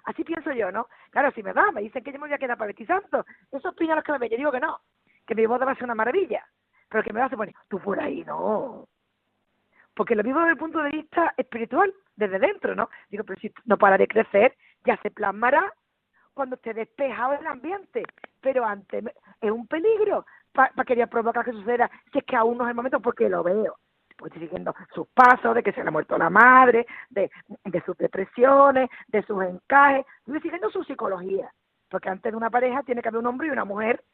[0.05, 0.89] Así pienso yo, ¿no?
[1.11, 3.25] Claro, si me va, me dicen que yo me voy a quedar para Betty Santo.
[3.51, 4.31] Esos opinan los que me ven.
[4.31, 4.81] Yo digo que no,
[5.27, 6.45] que mi boda va a ser una maravilla.
[6.89, 8.89] Pero que me va a poner, tú por ahí no.
[9.95, 12.91] Porque lo vivo desde el punto de vista espiritual, desde dentro, ¿no?
[13.11, 15.73] Digo, pero si no para de crecer, ya se plasmará
[16.35, 18.03] cuando esté despejado el ambiente.
[18.41, 19.05] Pero antes
[19.41, 22.77] es un peligro para querer provocar que suceda, si es que aún no es el
[22.77, 23.77] momento, porque lo veo.
[24.21, 27.31] Pues siguiendo sus pasos, de que se le ha muerto la madre, de,
[27.65, 31.51] de sus depresiones, de sus encajes, estoy siguiendo su psicología,
[31.89, 34.05] porque antes de una pareja tiene que haber un hombre y una mujer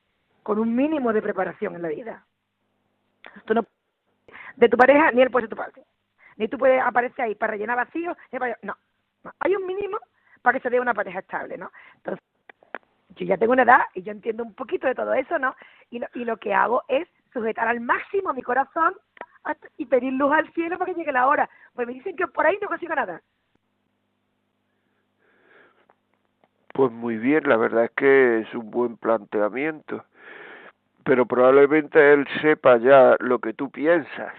[0.44, 2.24] con un mínimo de preparación en la vida.
[3.44, 3.64] Tú no
[4.54, 5.82] de tu pareja ni él puede ser tu padre.
[6.36, 8.16] Ni tú puedes aparecer ahí para rellenar vacíos.
[8.62, 8.76] No.
[9.40, 9.98] Hay un mínimo
[10.40, 11.72] para que se dé una pareja estable, ¿no?
[13.16, 15.56] Yo ya tengo una edad y yo entiendo un poquito de todo eso, ¿no?
[15.90, 18.94] Y lo, y lo que hago es sujetar al máximo mi corazón
[19.76, 21.48] y pedir luz al cielo para que llegue la hora.
[21.74, 23.20] Pues me dicen que por ahí no consigo nada.
[26.72, 30.04] Pues muy bien, la verdad es que es un buen planteamiento.
[31.04, 34.34] Pero probablemente él sepa ya lo que tú piensas.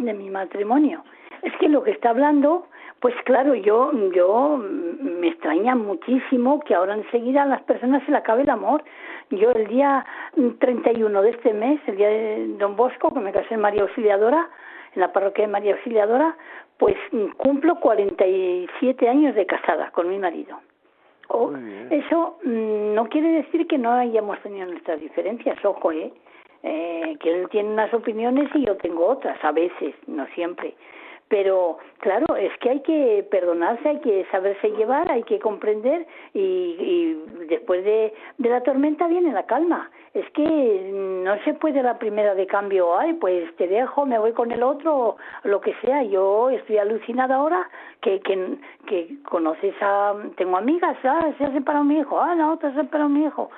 [0.00, 1.04] de mi matrimonio.
[1.42, 2.66] Es que lo que está hablando,
[3.00, 8.10] pues claro, yo, yo mm, me extraña muchísimo que ahora enseguida a las personas se
[8.12, 8.82] le acabe el amor.
[9.30, 10.04] Yo el día
[10.36, 13.82] mm, 31 de este mes, el día de Don Bosco, que me casé en María
[13.82, 14.48] Auxiliadora,
[14.94, 16.36] en la parroquia de María Auxiliadora,
[16.78, 20.58] pues mm, cumplo 47 años de casada con mi marido.
[21.28, 21.88] O- Muy bien.
[21.92, 26.12] eso mm, no quiere decir que no hayamos tenido nuestras diferencias, ojo, ¿eh?
[26.62, 30.74] Eh, que él tiene unas opiniones y yo tengo otras, a veces, no siempre.
[31.30, 36.04] Pero claro, es que hay que perdonarse, hay que saberse llevar, hay que comprender
[36.34, 39.88] y, y después de, de la tormenta viene la calma.
[40.12, 44.32] Es que no se puede la primera de cambio, ay, pues te dejo, me voy
[44.32, 46.02] con el otro, lo que sea.
[46.02, 47.70] Yo estoy alucinada ahora
[48.00, 48.58] que, que,
[48.88, 52.80] que conoces a, tengo amigas, ah, se ha separado mi hijo, ah, la otra se
[52.80, 53.50] ha separado mi hijo.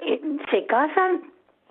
[0.00, 0.20] Eh,
[0.50, 1.22] se casan,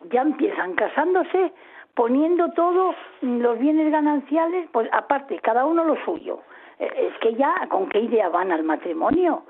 [0.09, 1.51] ya empiezan casándose,
[1.95, 6.39] poniendo todo los bienes gananciales, pues aparte, cada uno lo suyo.
[6.79, 9.43] Eh, Es que ya, ¿con qué idea van al matrimonio?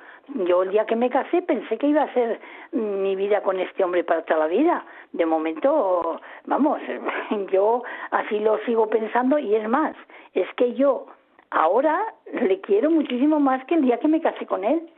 [0.47, 2.39] Yo el día que me casé pensé que iba a ser
[2.71, 4.85] mi vida con este hombre para toda la vida.
[5.11, 6.79] De momento, vamos,
[7.51, 9.95] yo así lo sigo pensando y es más,
[10.33, 11.07] es que yo
[11.49, 14.89] ahora le quiero muchísimo más que el día que me casé con él.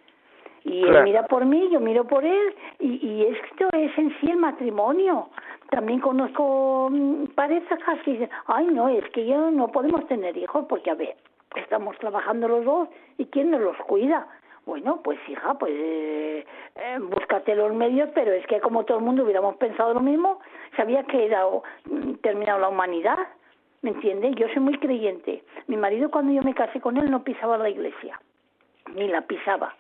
[0.66, 1.00] Y Claro.
[1.00, 4.38] él mira por mí, yo miro por él, y, y esto es en sí el
[4.38, 5.30] matrimonio.
[5.70, 10.66] También conozco mm, parejas que dicen, ay no, es que ya no podemos tener hijos
[10.70, 11.16] porque, a ver,
[11.56, 14.28] estamos trabajando los dos y ¿quién nos los cuida?
[14.66, 16.46] Bueno, pues hija, pues eh,
[16.76, 20.40] eh, búscate los medios, pero es que como todo el mundo hubiéramos pensado lo mismo,
[20.76, 23.18] se había quedado mm, terminado la humanidad.
[23.82, 24.32] ¿Me entiende?
[24.36, 25.44] Yo soy muy creyente.
[25.68, 28.22] Mi marido cuando yo me casé con él no pisaba la iglesia,
[28.96, 29.76] ni la pisaba.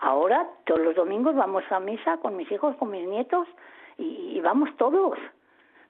[0.00, 3.48] Ahora todos los domingos vamos a misa con mis hijos, con mis nietos
[3.98, 5.18] y, y vamos todos.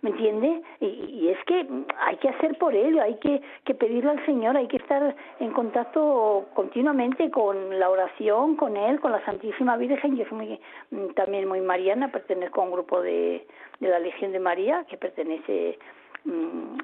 [0.03, 0.63] ¿Me entiende?
[0.81, 1.67] Y, es que
[1.99, 5.51] hay que hacer por ello, hay que, que pedirle al Señor, hay que estar en
[5.53, 10.17] contacto continuamente con la oración, con Él, con la Santísima Virgen.
[10.17, 13.47] Yo soy muy, mm, también muy mariana, pertenezco a un grupo de,
[13.81, 15.79] de la Legión de María que pertenece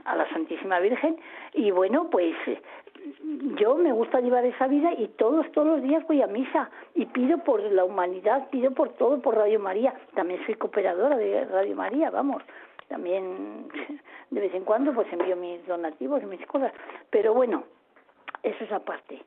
[0.05, 1.17] a la Santísima Virgen.
[1.55, 2.35] Y bueno pues
[3.59, 7.07] yo me gusta llevar esa vida y todos todos los días voy a misa y
[7.07, 9.95] pido por la humanidad pido por todo por Radio María.
[10.15, 12.43] También soy cooperadora de Radio María vamos.
[12.89, 13.69] También
[14.31, 16.73] de vez en cuando pues envío mis donativos y mis cosas.
[17.11, 17.65] Pero bueno
[18.43, 19.23] eso es aparte.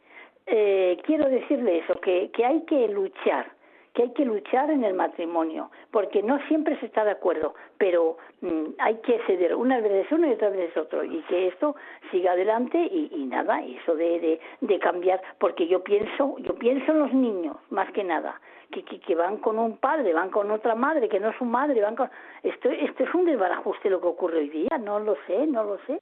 [0.48, 3.55] Eh, quiero decirle eso que que hay que luchar
[3.96, 8.18] que hay que luchar en el matrimonio, porque no siempre se está de acuerdo, pero
[8.42, 11.76] mm, hay que ceder unas veces uno y otras veces otro, y que esto
[12.12, 17.00] siga adelante y, nada, eso de, de, de cambiar, porque yo pienso, yo pienso en
[17.00, 18.40] los niños, más que nada,
[18.70, 21.46] que, que, que van con un padre, van con otra madre, que no es su
[21.46, 22.10] madre, van con...
[22.44, 25.78] Esto, esto es un desbarajuste lo que ocurre hoy día, no lo sé, no lo
[25.88, 26.02] sé.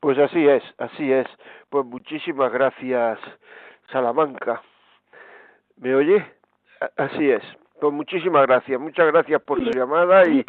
[0.00, 1.26] Pues así es, así es.
[1.70, 3.18] Pues muchísimas gracias,
[3.92, 4.62] Salamanca.
[5.80, 6.24] ¿Me oye?
[6.96, 7.42] Así es.
[7.80, 8.80] Pues muchísimas gracias.
[8.80, 10.44] Muchas gracias por su llamada y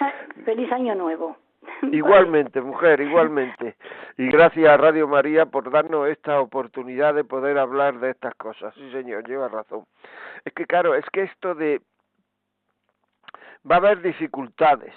[0.45, 1.37] feliz año nuevo.
[1.91, 3.75] Igualmente, mujer, igualmente.
[4.17, 8.73] Y gracias a Radio María por darnos esta oportunidad de poder hablar de estas cosas.
[8.75, 9.83] Sí, señor, lleva razón.
[10.45, 11.81] Es que, claro, es que esto de...
[13.69, 14.93] Va a haber dificultades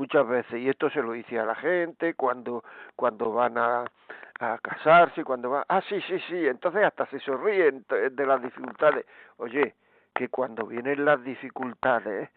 [0.00, 2.64] muchas veces, y esto se lo dice a la gente cuando,
[2.96, 3.84] cuando van a,
[4.40, 5.64] a casarse, cuando van...
[5.68, 9.04] Ah, sí, sí, sí, entonces hasta se sonríen de las dificultades.
[9.36, 9.74] Oye,
[10.14, 12.30] que cuando vienen las dificultades,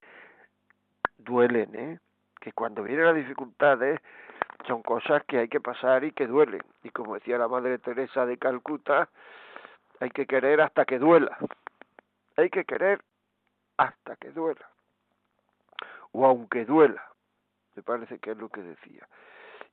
[1.20, 2.00] duelen, ¿eh?
[2.42, 4.02] que cuando vienen las dificultades
[4.68, 6.64] son cosas que hay que pasar y que duelen.
[6.84, 9.08] Y como decía la Madre Teresa de Calcuta,
[10.02, 11.38] hay que querer hasta que duela.
[12.36, 13.00] Hay que querer
[13.78, 14.68] hasta que duela.
[16.12, 17.13] O aunque duela.
[17.76, 19.08] Me parece que es lo que decía.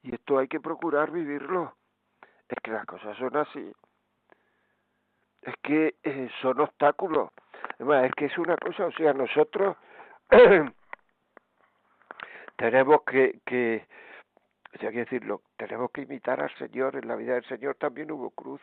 [0.02, 1.76] Y esto hay que procurar vivirlo.
[2.48, 3.72] Es que las cosas son así.
[5.42, 7.30] Es que eh, son obstáculos.
[7.74, 9.76] Además, es que es una cosa, o sea, nosotros
[12.56, 13.86] tenemos que, que,
[14.78, 16.96] que decirlo, tenemos que imitar al Señor.
[16.96, 18.60] En la vida del Señor también hubo cruz.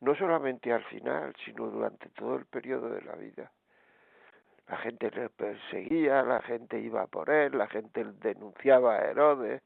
[0.00, 3.50] No solamente al final, sino durante todo el periodo de la vida.
[4.68, 9.62] La gente le perseguía, la gente iba por él, la gente denunciaba a Herodes,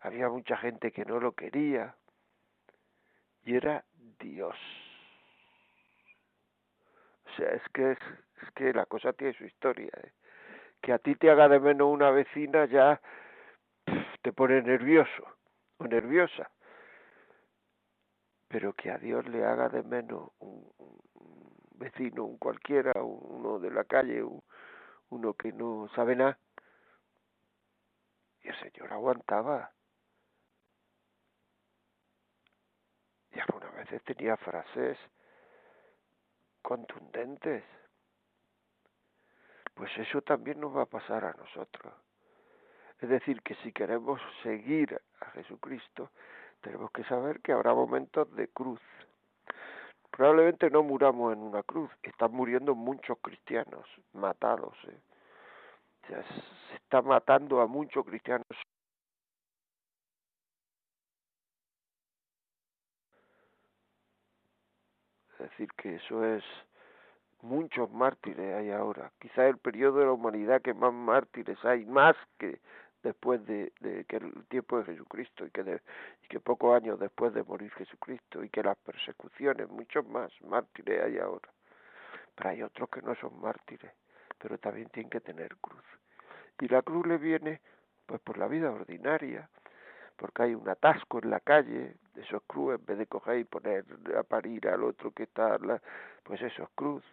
[0.00, 1.94] había mucha gente que no lo quería.
[3.44, 3.84] Y era
[4.18, 4.56] Dios.
[7.26, 7.98] O sea, es que, es,
[8.54, 9.90] que la cosa tiene su historia.
[10.02, 10.12] ¿eh?
[10.80, 13.00] Que a ti te haga de menos una vecina ya
[14.22, 15.36] te pone nervioso
[15.78, 16.50] o nerviosa.
[18.48, 20.66] Pero que a Dios le haga de menos un
[21.78, 24.42] vecino, un cualquiera, un- uno de la calle, un-
[25.10, 26.38] uno que no sabe nada.
[28.42, 29.72] Y el Señor aguantaba.
[33.32, 34.98] Y algunas veces tenía frases
[36.62, 37.64] contundentes.
[39.74, 41.92] Pues eso también nos va a pasar a nosotros.
[43.00, 46.10] Es decir, que si queremos seguir a Jesucristo,
[46.62, 48.80] tenemos que saber que habrá momentos de cruz.
[50.16, 54.74] Probablemente no muramos en una cruz, están muriendo muchos cristianos matados.
[54.88, 54.98] ¿eh?
[56.08, 58.46] Se está matando a muchos cristianos.
[65.32, 66.42] Es decir, que eso es
[67.42, 69.12] muchos mártires hay ahora.
[69.18, 72.58] Quizá el periodo de la humanidad que más mártires hay, más que
[73.06, 75.80] después de, de que el tiempo de Jesucristo y que, de,
[76.28, 81.18] que pocos años después de morir Jesucristo y que las persecuciones, muchos más mártires hay
[81.18, 81.48] ahora.
[82.34, 83.92] Pero hay otros que no son mártires,
[84.38, 85.84] pero también tienen que tener cruz.
[86.60, 87.60] Y la cruz le viene
[88.06, 89.48] pues por la vida ordinaria,
[90.16, 93.44] porque hay un atasco en la calle, eso es cruz, en vez de coger y
[93.44, 93.84] poner
[94.18, 95.58] a parir al otro que está,
[96.24, 97.04] pues eso es cruz.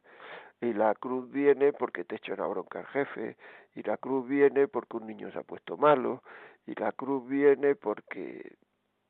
[0.64, 3.36] Y la cruz viene porque te echa una bronca el jefe,
[3.76, 6.24] y la cruz viene porque un niño se ha puesto malo,
[6.66, 8.56] y la cruz viene porque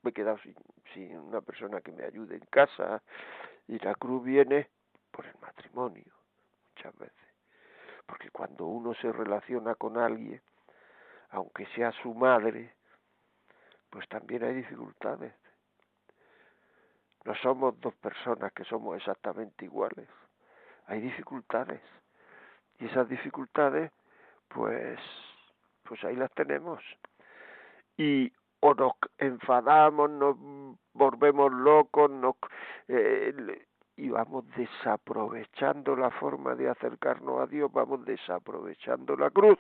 [0.02, 0.56] me he quedado sin,
[0.96, 3.04] sin una persona que me ayude en casa,
[3.68, 4.68] y la cruz viene
[5.12, 6.12] por el matrimonio,
[6.76, 7.28] muchas veces.
[8.08, 10.42] Porque cuando uno se relaciona con alguien,
[11.30, 12.74] aunque sea su madre,
[13.92, 15.36] pues también hay dificultades.
[17.26, 20.10] No somos dos personas que somos exactamente iguales.
[20.88, 21.82] Hay dificultades.
[22.80, 23.92] Y esas dificultades,
[24.48, 25.00] pues,
[25.84, 26.82] pues ahí las tenemos.
[27.98, 30.38] Y o nos enfadamos, nos
[30.94, 32.36] volvemos locos, nos,
[32.88, 33.66] eh,
[33.98, 39.60] y vamos desaprovechando la forma de acercarnos a Dios, vamos desaprovechando la cruz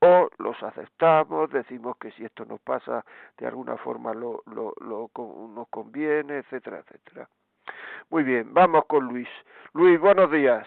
[0.00, 3.04] o los aceptamos, decimos que si esto nos pasa
[3.36, 5.10] de alguna forma lo, lo, lo
[5.54, 7.28] nos conviene, etcétera, etcétera.
[8.10, 9.28] Muy bien, vamos con Luis.
[9.72, 10.66] Luis, buenos días.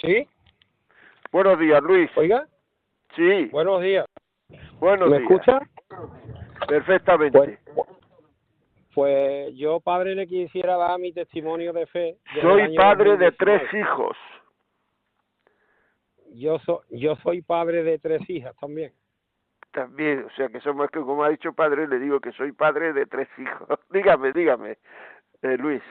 [0.00, 0.28] Sí,
[1.32, 2.10] Buenos días, Luis.
[2.16, 2.46] oiga,
[3.14, 4.06] Sí, buenos días.
[4.78, 5.30] buenos ¿Me días.
[5.30, 5.58] escucha?
[6.68, 7.38] Perfectamente.
[7.74, 7.88] Pues,
[8.94, 12.18] pues yo, padre, le quisiera dar mi testimonio de fe.
[12.40, 13.36] Soy padre de 2019.
[13.38, 14.16] tres hijos.
[16.34, 18.92] Yo, so, yo soy padre de tres hijas también.
[19.72, 22.92] También, o sea que somos que como ha dicho padre, le digo que soy padre
[22.92, 23.68] de tres hijos.
[23.90, 24.78] dígame, dígame,
[25.42, 25.82] eh, Luis.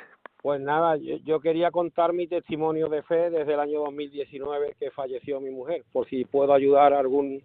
[0.42, 4.92] Pues nada, yo, yo quería contar mi testimonio de fe desde el año 2019 que
[4.92, 7.42] falleció mi mujer, por si puedo ayudar a algún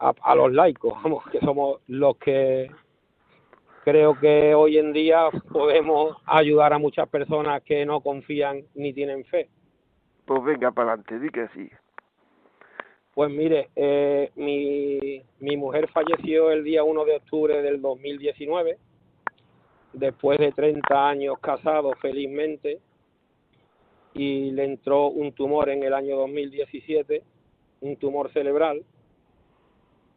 [0.00, 2.70] a, a los laicos, vamos, que somos los que
[3.84, 9.24] creo que hoy en día podemos ayudar a muchas personas que no confían ni tienen
[9.24, 9.48] fe.
[10.26, 11.70] Pues venga para adelante, di que sí.
[13.14, 18.78] Pues mire, eh, mi, mi mujer falleció el día 1 de octubre del 2019,
[19.92, 22.80] después de 30 años casados felizmente,
[24.14, 27.22] y le entró un tumor en el año 2017,
[27.82, 28.82] un tumor cerebral,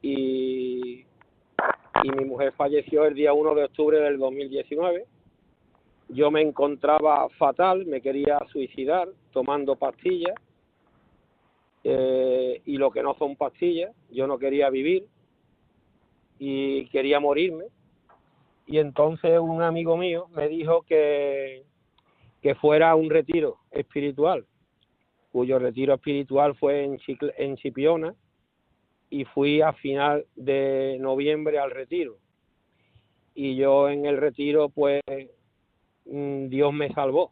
[0.02, 1.06] y,
[2.04, 5.06] y mi mujer falleció el día 1 de octubre del 2019.
[6.10, 10.36] Yo me encontraba fatal, me quería suicidar tomando pastillas
[11.84, 15.06] eh, y lo que no son pastillas, yo no quería vivir
[16.40, 17.66] y quería morirme.
[18.66, 21.64] Y entonces un amigo mío me dijo que,
[22.42, 24.46] que fuera a un retiro espiritual,
[25.32, 28.16] cuyo retiro espiritual fue en, Chicle- en Chipiona
[29.10, 32.18] y fui a final de noviembre al retiro.
[33.36, 35.02] Y yo en el retiro, pues,
[36.06, 37.32] mm, Dios me salvó.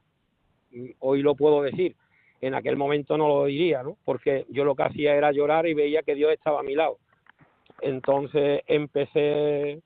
[0.99, 1.95] Hoy lo puedo decir.
[2.41, 3.97] En aquel momento no lo diría, ¿no?
[4.03, 6.97] Porque yo lo que hacía era llorar y veía que Dios estaba a mi lado.
[7.81, 9.81] Entonces empecé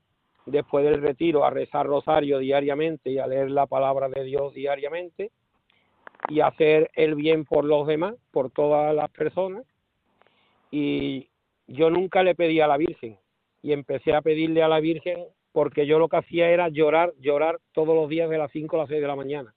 [0.46, 5.30] después del retiro a rezar rosario diariamente y a leer la palabra de Dios diariamente
[6.28, 9.64] y hacer el bien por los demás, por todas las personas.
[10.70, 11.28] Y
[11.66, 13.18] yo nunca le pedí a la Virgen
[13.62, 17.58] y empecé a pedirle a la Virgen porque yo lo que hacía era llorar, llorar
[17.72, 19.54] todos los días de las 5 a las 6 de la mañana.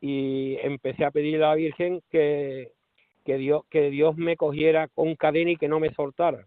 [0.00, 2.72] Y empecé a pedirle a la Virgen que,
[3.24, 6.46] que, Dios, que Dios me cogiera con cadena y que no me soltara.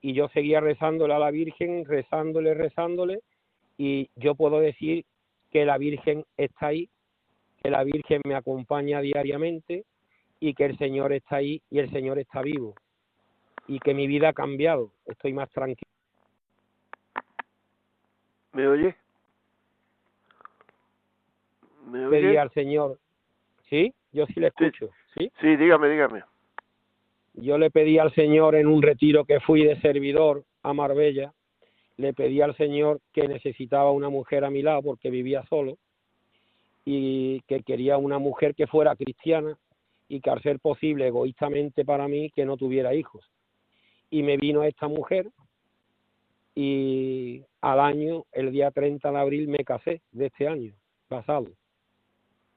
[0.00, 3.20] Y yo seguía rezándole a la Virgen, rezándole, rezándole,
[3.78, 5.04] y yo puedo decir
[5.50, 6.88] que la Virgen está ahí,
[7.62, 9.84] que la Virgen me acompaña diariamente
[10.40, 12.74] y que el Señor está ahí y el Señor está vivo
[13.68, 15.90] y que mi vida ha cambiado, estoy más tranquilo.
[18.52, 18.96] ¿Me oye?
[21.86, 22.38] ¿Me Pedí oye?
[22.38, 22.98] al Señor,
[23.68, 23.92] ¿sí?
[24.12, 25.30] Yo sí le escucho, ¿sí?
[25.40, 26.22] Sí, dígame, dígame.
[27.36, 31.32] Yo le pedí al Señor en un retiro que fui de servidor a Marbella,
[31.96, 35.78] le pedí al Señor que necesitaba una mujer a mi lado porque vivía solo
[36.84, 39.58] y que quería una mujer que fuera cristiana
[40.08, 43.24] y que al ser posible egoístamente para mí que no tuviera hijos.
[44.10, 45.28] Y me vino esta mujer
[46.54, 50.72] y al año, el día 30 de abril, me casé de este año
[51.06, 51.48] pasado.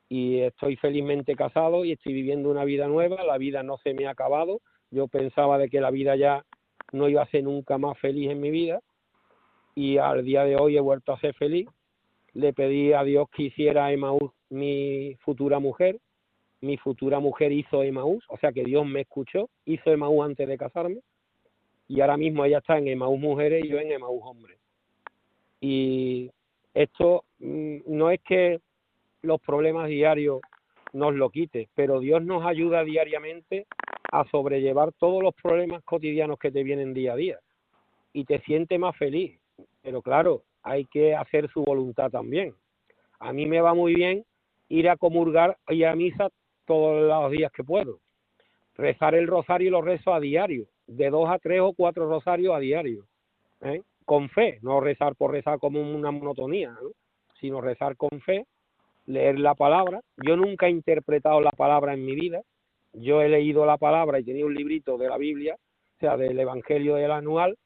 [0.07, 3.23] Y estoy felizmente casado y estoy viviendo una vida nueva.
[3.25, 4.61] La vida no se me ha acabado.
[4.91, 6.45] Yo pensaba de que la vida ya
[6.91, 8.81] no iba a ser nunca más feliz en mi vida.
[9.75, 11.67] Y al día de hoy he vuelto a ser feliz.
[12.33, 15.99] Le pedí a Dios que hiciera Emaús mi futura mujer.
[16.61, 20.57] Mi futura mujer hizo Emaús, o sea que Dios me escuchó, hizo Emaús antes de
[20.57, 20.99] casarme.
[21.87, 24.59] Y ahora mismo ella está en Emaús Mujeres y yo en Emaús Hombres.
[25.61, 26.29] Y
[26.73, 28.59] esto mm, no es que
[29.21, 30.41] los problemas diarios
[30.93, 33.65] nos lo quite, pero Dios nos ayuda diariamente
[34.11, 37.39] a sobrellevar todos los problemas cotidianos que te vienen día a día
[38.13, 39.39] y te sientes más feliz.
[39.81, 42.53] Pero claro, hay que hacer su voluntad también.
[43.19, 44.25] A mí me va muy bien
[44.69, 46.29] ir a comulgar y a misa
[46.65, 47.99] todos los días que puedo.
[48.75, 52.59] Rezar el rosario lo rezo a diario, de dos a tres o cuatro rosarios a
[52.59, 53.05] diario.
[53.61, 53.81] ¿eh?
[54.05, 56.91] Con fe, no rezar por rezar como una monotonía, ¿no?
[57.39, 58.45] sino rezar con fe,
[59.05, 60.01] leer la palabra.
[60.17, 62.41] Yo nunca he interpretado la palabra en mi vida.
[62.93, 66.39] Yo he leído la palabra y tenía un librito de la Biblia, o sea, del
[66.39, 67.57] Evangelio del Anual,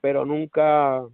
[0.00, 1.06] pero nunca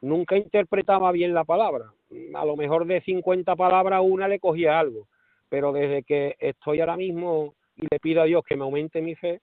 [0.00, 1.92] nunca interpretaba bien la palabra.
[2.34, 5.06] A lo mejor de 50 palabras una le cogía algo,
[5.48, 9.14] pero desde que estoy ahora mismo y le pido a Dios que me aumente mi
[9.14, 9.40] fe,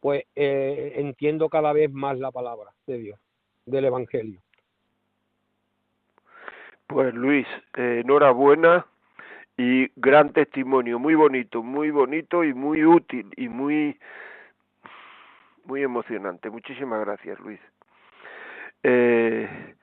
[0.00, 3.20] pues eh, entiendo cada vez más la palabra de Dios,
[3.64, 4.40] del Evangelio.
[6.86, 7.46] Pues Luis,
[7.76, 8.86] eh, enhorabuena
[9.58, 13.98] y gran testimonio, muy bonito, muy bonito y muy útil y muy
[15.66, 16.48] muy emocionante.
[16.48, 17.60] Muchísimas gracias, Luis.
[18.82, 19.74] Eh,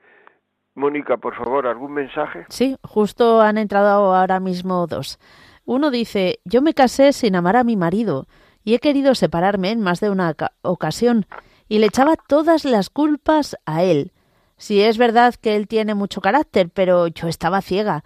[0.74, 2.46] Mónica, por favor, ¿algún mensaje?
[2.48, 5.18] Sí, justo han entrado ahora mismo dos.
[5.64, 8.26] Uno dice, yo me casé sin amar a mi marido
[8.64, 11.26] y he querido separarme en más de una oca- ocasión
[11.68, 14.12] y le echaba todas las culpas a él.
[14.56, 18.04] Si es verdad que él tiene mucho carácter, pero yo estaba ciega.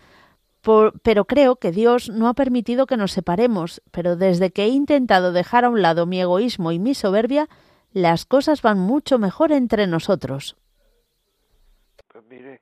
[0.63, 5.33] Pero creo que Dios no ha permitido que nos separemos, pero desde que he intentado
[5.33, 7.49] dejar a un lado mi egoísmo y mi soberbia,
[7.93, 10.57] las cosas van mucho mejor entre nosotros.
[12.09, 12.61] Pues mire,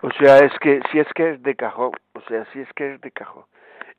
[0.00, 2.94] o sea, es que si es que es de cajón, o sea, si es que
[2.94, 3.44] es de cajón.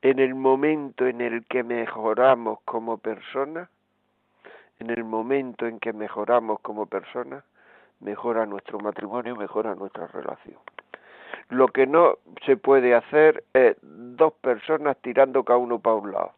[0.02, 3.70] En el momento en el que mejoramos como persona,
[4.80, 7.44] en el momento en que mejoramos como persona,
[8.00, 10.58] mejora nuestro matrimonio, mejora nuestra relación.
[11.50, 16.34] Lo que no se puede hacer es dos personas tirando cada uno para un lado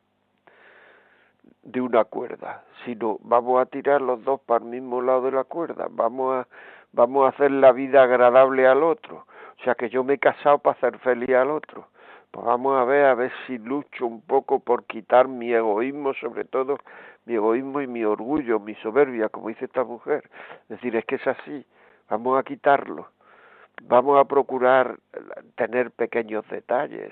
[1.63, 5.43] de una cuerda, sino vamos a tirar los dos para el mismo lado de la
[5.43, 6.47] cuerda, vamos a
[6.93, 9.25] vamos a hacer la vida agradable al otro.
[9.59, 11.87] O sea que yo me he casado para hacer feliz al otro.
[12.31, 16.45] Pues vamos a ver, a ver si lucho un poco por quitar mi egoísmo, sobre
[16.45, 16.77] todo
[17.25, 20.29] mi egoísmo y mi orgullo, mi soberbia, como dice esta mujer.
[20.63, 21.65] Es decir, es que es así,
[22.09, 23.09] vamos a quitarlo.
[23.87, 24.97] Vamos a procurar
[25.55, 27.11] tener pequeños detalles,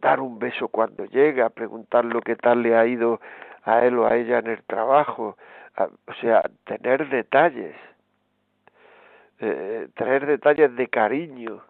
[0.00, 3.20] dar un beso cuando llega, preguntar lo que tal le ha ido
[3.64, 5.36] a él o a ella en el trabajo,
[5.78, 7.74] o sea, tener detalles,
[9.40, 11.62] eh, tener detalles de cariño,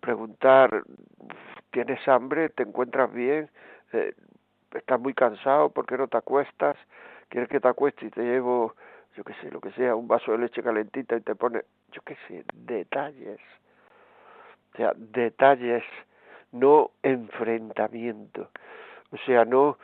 [0.00, 0.82] preguntar,
[1.70, 2.48] ¿tienes hambre?
[2.48, 3.50] ¿Te encuentras bien?
[3.92, 4.14] Eh,
[4.74, 5.70] ¿Estás muy cansado?
[5.70, 6.76] ¿Por qué no te acuestas?
[7.28, 8.74] ¿Quieres que te acueste y te llevo,
[9.18, 12.00] yo qué sé, lo que sea, un vaso de leche calentita y te pone, yo
[12.02, 13.40] qué sé, detalles?
[14.74, 15.82] O sea, detalles,
[16.52, 18.48] no enfrentamiento.
[19.10, 19.76] O sea, no,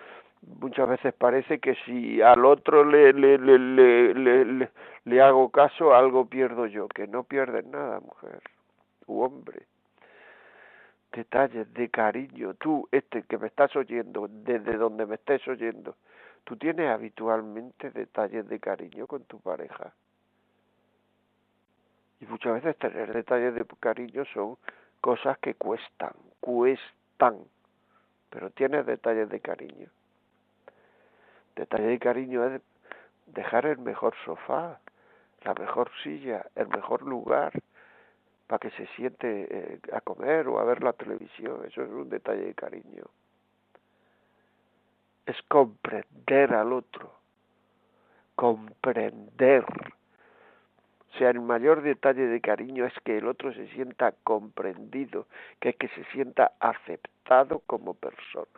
[0.61, 4.71] muchas veces parece que si al otro le, le, le, le, le,
[5.05, 8.41] le- hago caso, algo pierdo yo, que no pierdes nada, mujer
[9.09, 9.67] u hombre.
[11.13, 12.55] Detalles de cariño.
[12.55, 15.97] Tú, este que me estás oyendo, desde donde me estés oyendo,
[16.45, 19.93] tú tienes habitualmente detalles de cariño con tu pareja.
[22.21, 24.57] Y muchas veces tener detalles de cariño son
[25.01, 27.39] cosas que cuestan, cuestan.
[28.31, 29.89] Pero tienes detalles de cariño.
[31.57, 32.63] Detalle de cariño es
[33.27, 34.81] dejar el mejor sofá,
[35.43, 37.53] la mejor silla, el mejor lugar
[38.47, 41.65] para que se siente eh, a comer o a ver la televisión.
[41.67, 43.05] Eso es un detalle de cariño.
[45.27, 47.13] Es comprender al otro.
[48.35, 49.65] Comprender.
[51.15, 55.27] O sea, el mayor detalle de cariño es que el otro se sienta comprendido,
[55.61, 58.49] que es que se sienta aceptado como persona.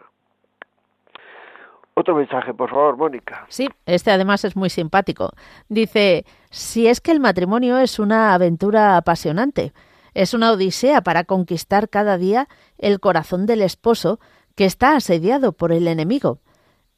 [1.99, 3.47] Otro mensaje, por favor, Mónica.
[3.49, 5.31] Sí, este además es muy simpático.
[5.69, 9.73] Dice, si es que el matrimonio es una aventura apasionante,
[10.12, 12.49] es una odisea para conquistar cada día
[12.79, 14.19] el corazón del esposo
[14.55, 16.39] que está asediado por el enemigo.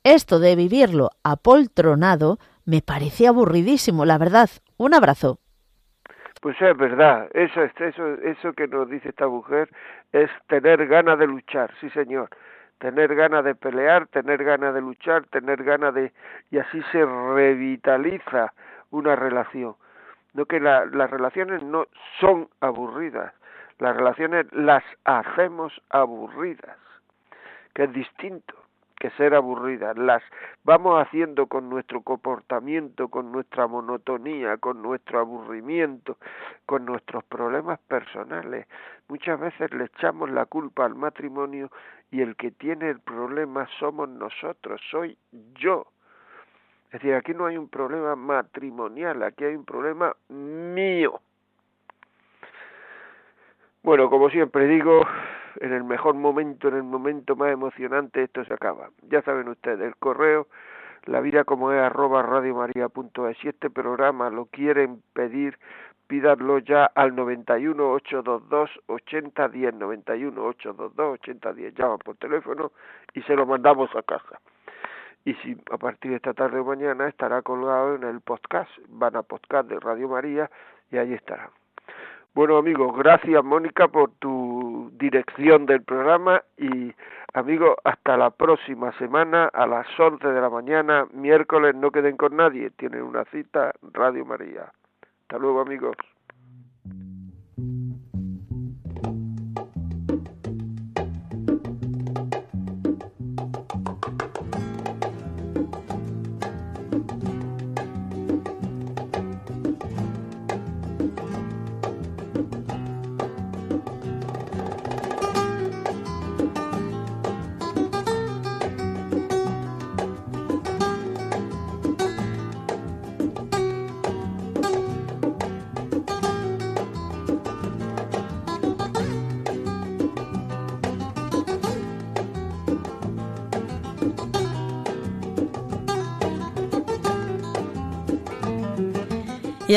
[0.04, 4.48] Esto de vivirlo apoltronado me parece aburridísimo, la verdad.
[4.76, 5.38] Un abrazo.
[6.40, 9.68] Pues es verdad, eso, es- eso, eso que nos dice esta mujer
[10.12, 12.28] es tener ganas de luchar, sí señor,
[12.78, 16.12] tener ganas de pelear, tener ganas de luchar, tener ganas de...
[16.52, 18.52] y así se revitaliza
[18.90, 19.74] una relación.
[20.32, 21.86] No que la- las relaciones no
[22.20, 23.32] son aburridas,
[23.80, 26.76] las relaciones las hacemos aburridas,
[27.74, 28.54] que es distinto
[28.98, 30.22] que ser aburridas, las
[30.64, 36.16] vamos haciendo con nuestro comportamiento, con nuestra monotonía, con nuestro aburrimiento,
[36.66, 38.66] con nuestros problemas personales.
[39.08, 41.70] Muchas veces le echamos la culpa al matrimonio
[42.10, 45.16] y el que tiene el problema somos nosotros, soy
[45.54, 45.86] yo.
[46.86, 51.20] Es decir, aquí no hay un problema matrimonial, aquí hay un problema mío.
[53.82, 55.02] Bueno, como siempre digo,
[55.60, 58.90] en el mejor momento, en el momento más emocionante, esto se acaba.
[59.08, 60.46] Ya saben ustedes, el correo,
[61.04, 63.38] la vida como es arroba radiomaria.es.
[63.38, 65.58] Si este programa lo quieren pedir,
[66.06, 71.74] pídanlo ya al 91 822 8010, 91 822 8010.
[71.74, 72.72] Llaman por teléfono
[73.14, 74.40] y se lo mandamos a casa.
[75.24, 79.16] Y si a partir de esta tarde o mañana estará colgado en el podcast, van
[79.16, 80.50] a podcast de Radio María
[80.90, 81.50] y ahí estará.
[82.34, 86.92] Bueno amigos, gracias Mónica por tu dirección del programa y
[87.32, 92.36] amigos, hasta la próxima semana a las 11 de la mañana, miércoles, no queden con
[92.36, 94.72] nadie, tienen una cita Radio María.
[95.22, 95.96] Hasta luego amigos.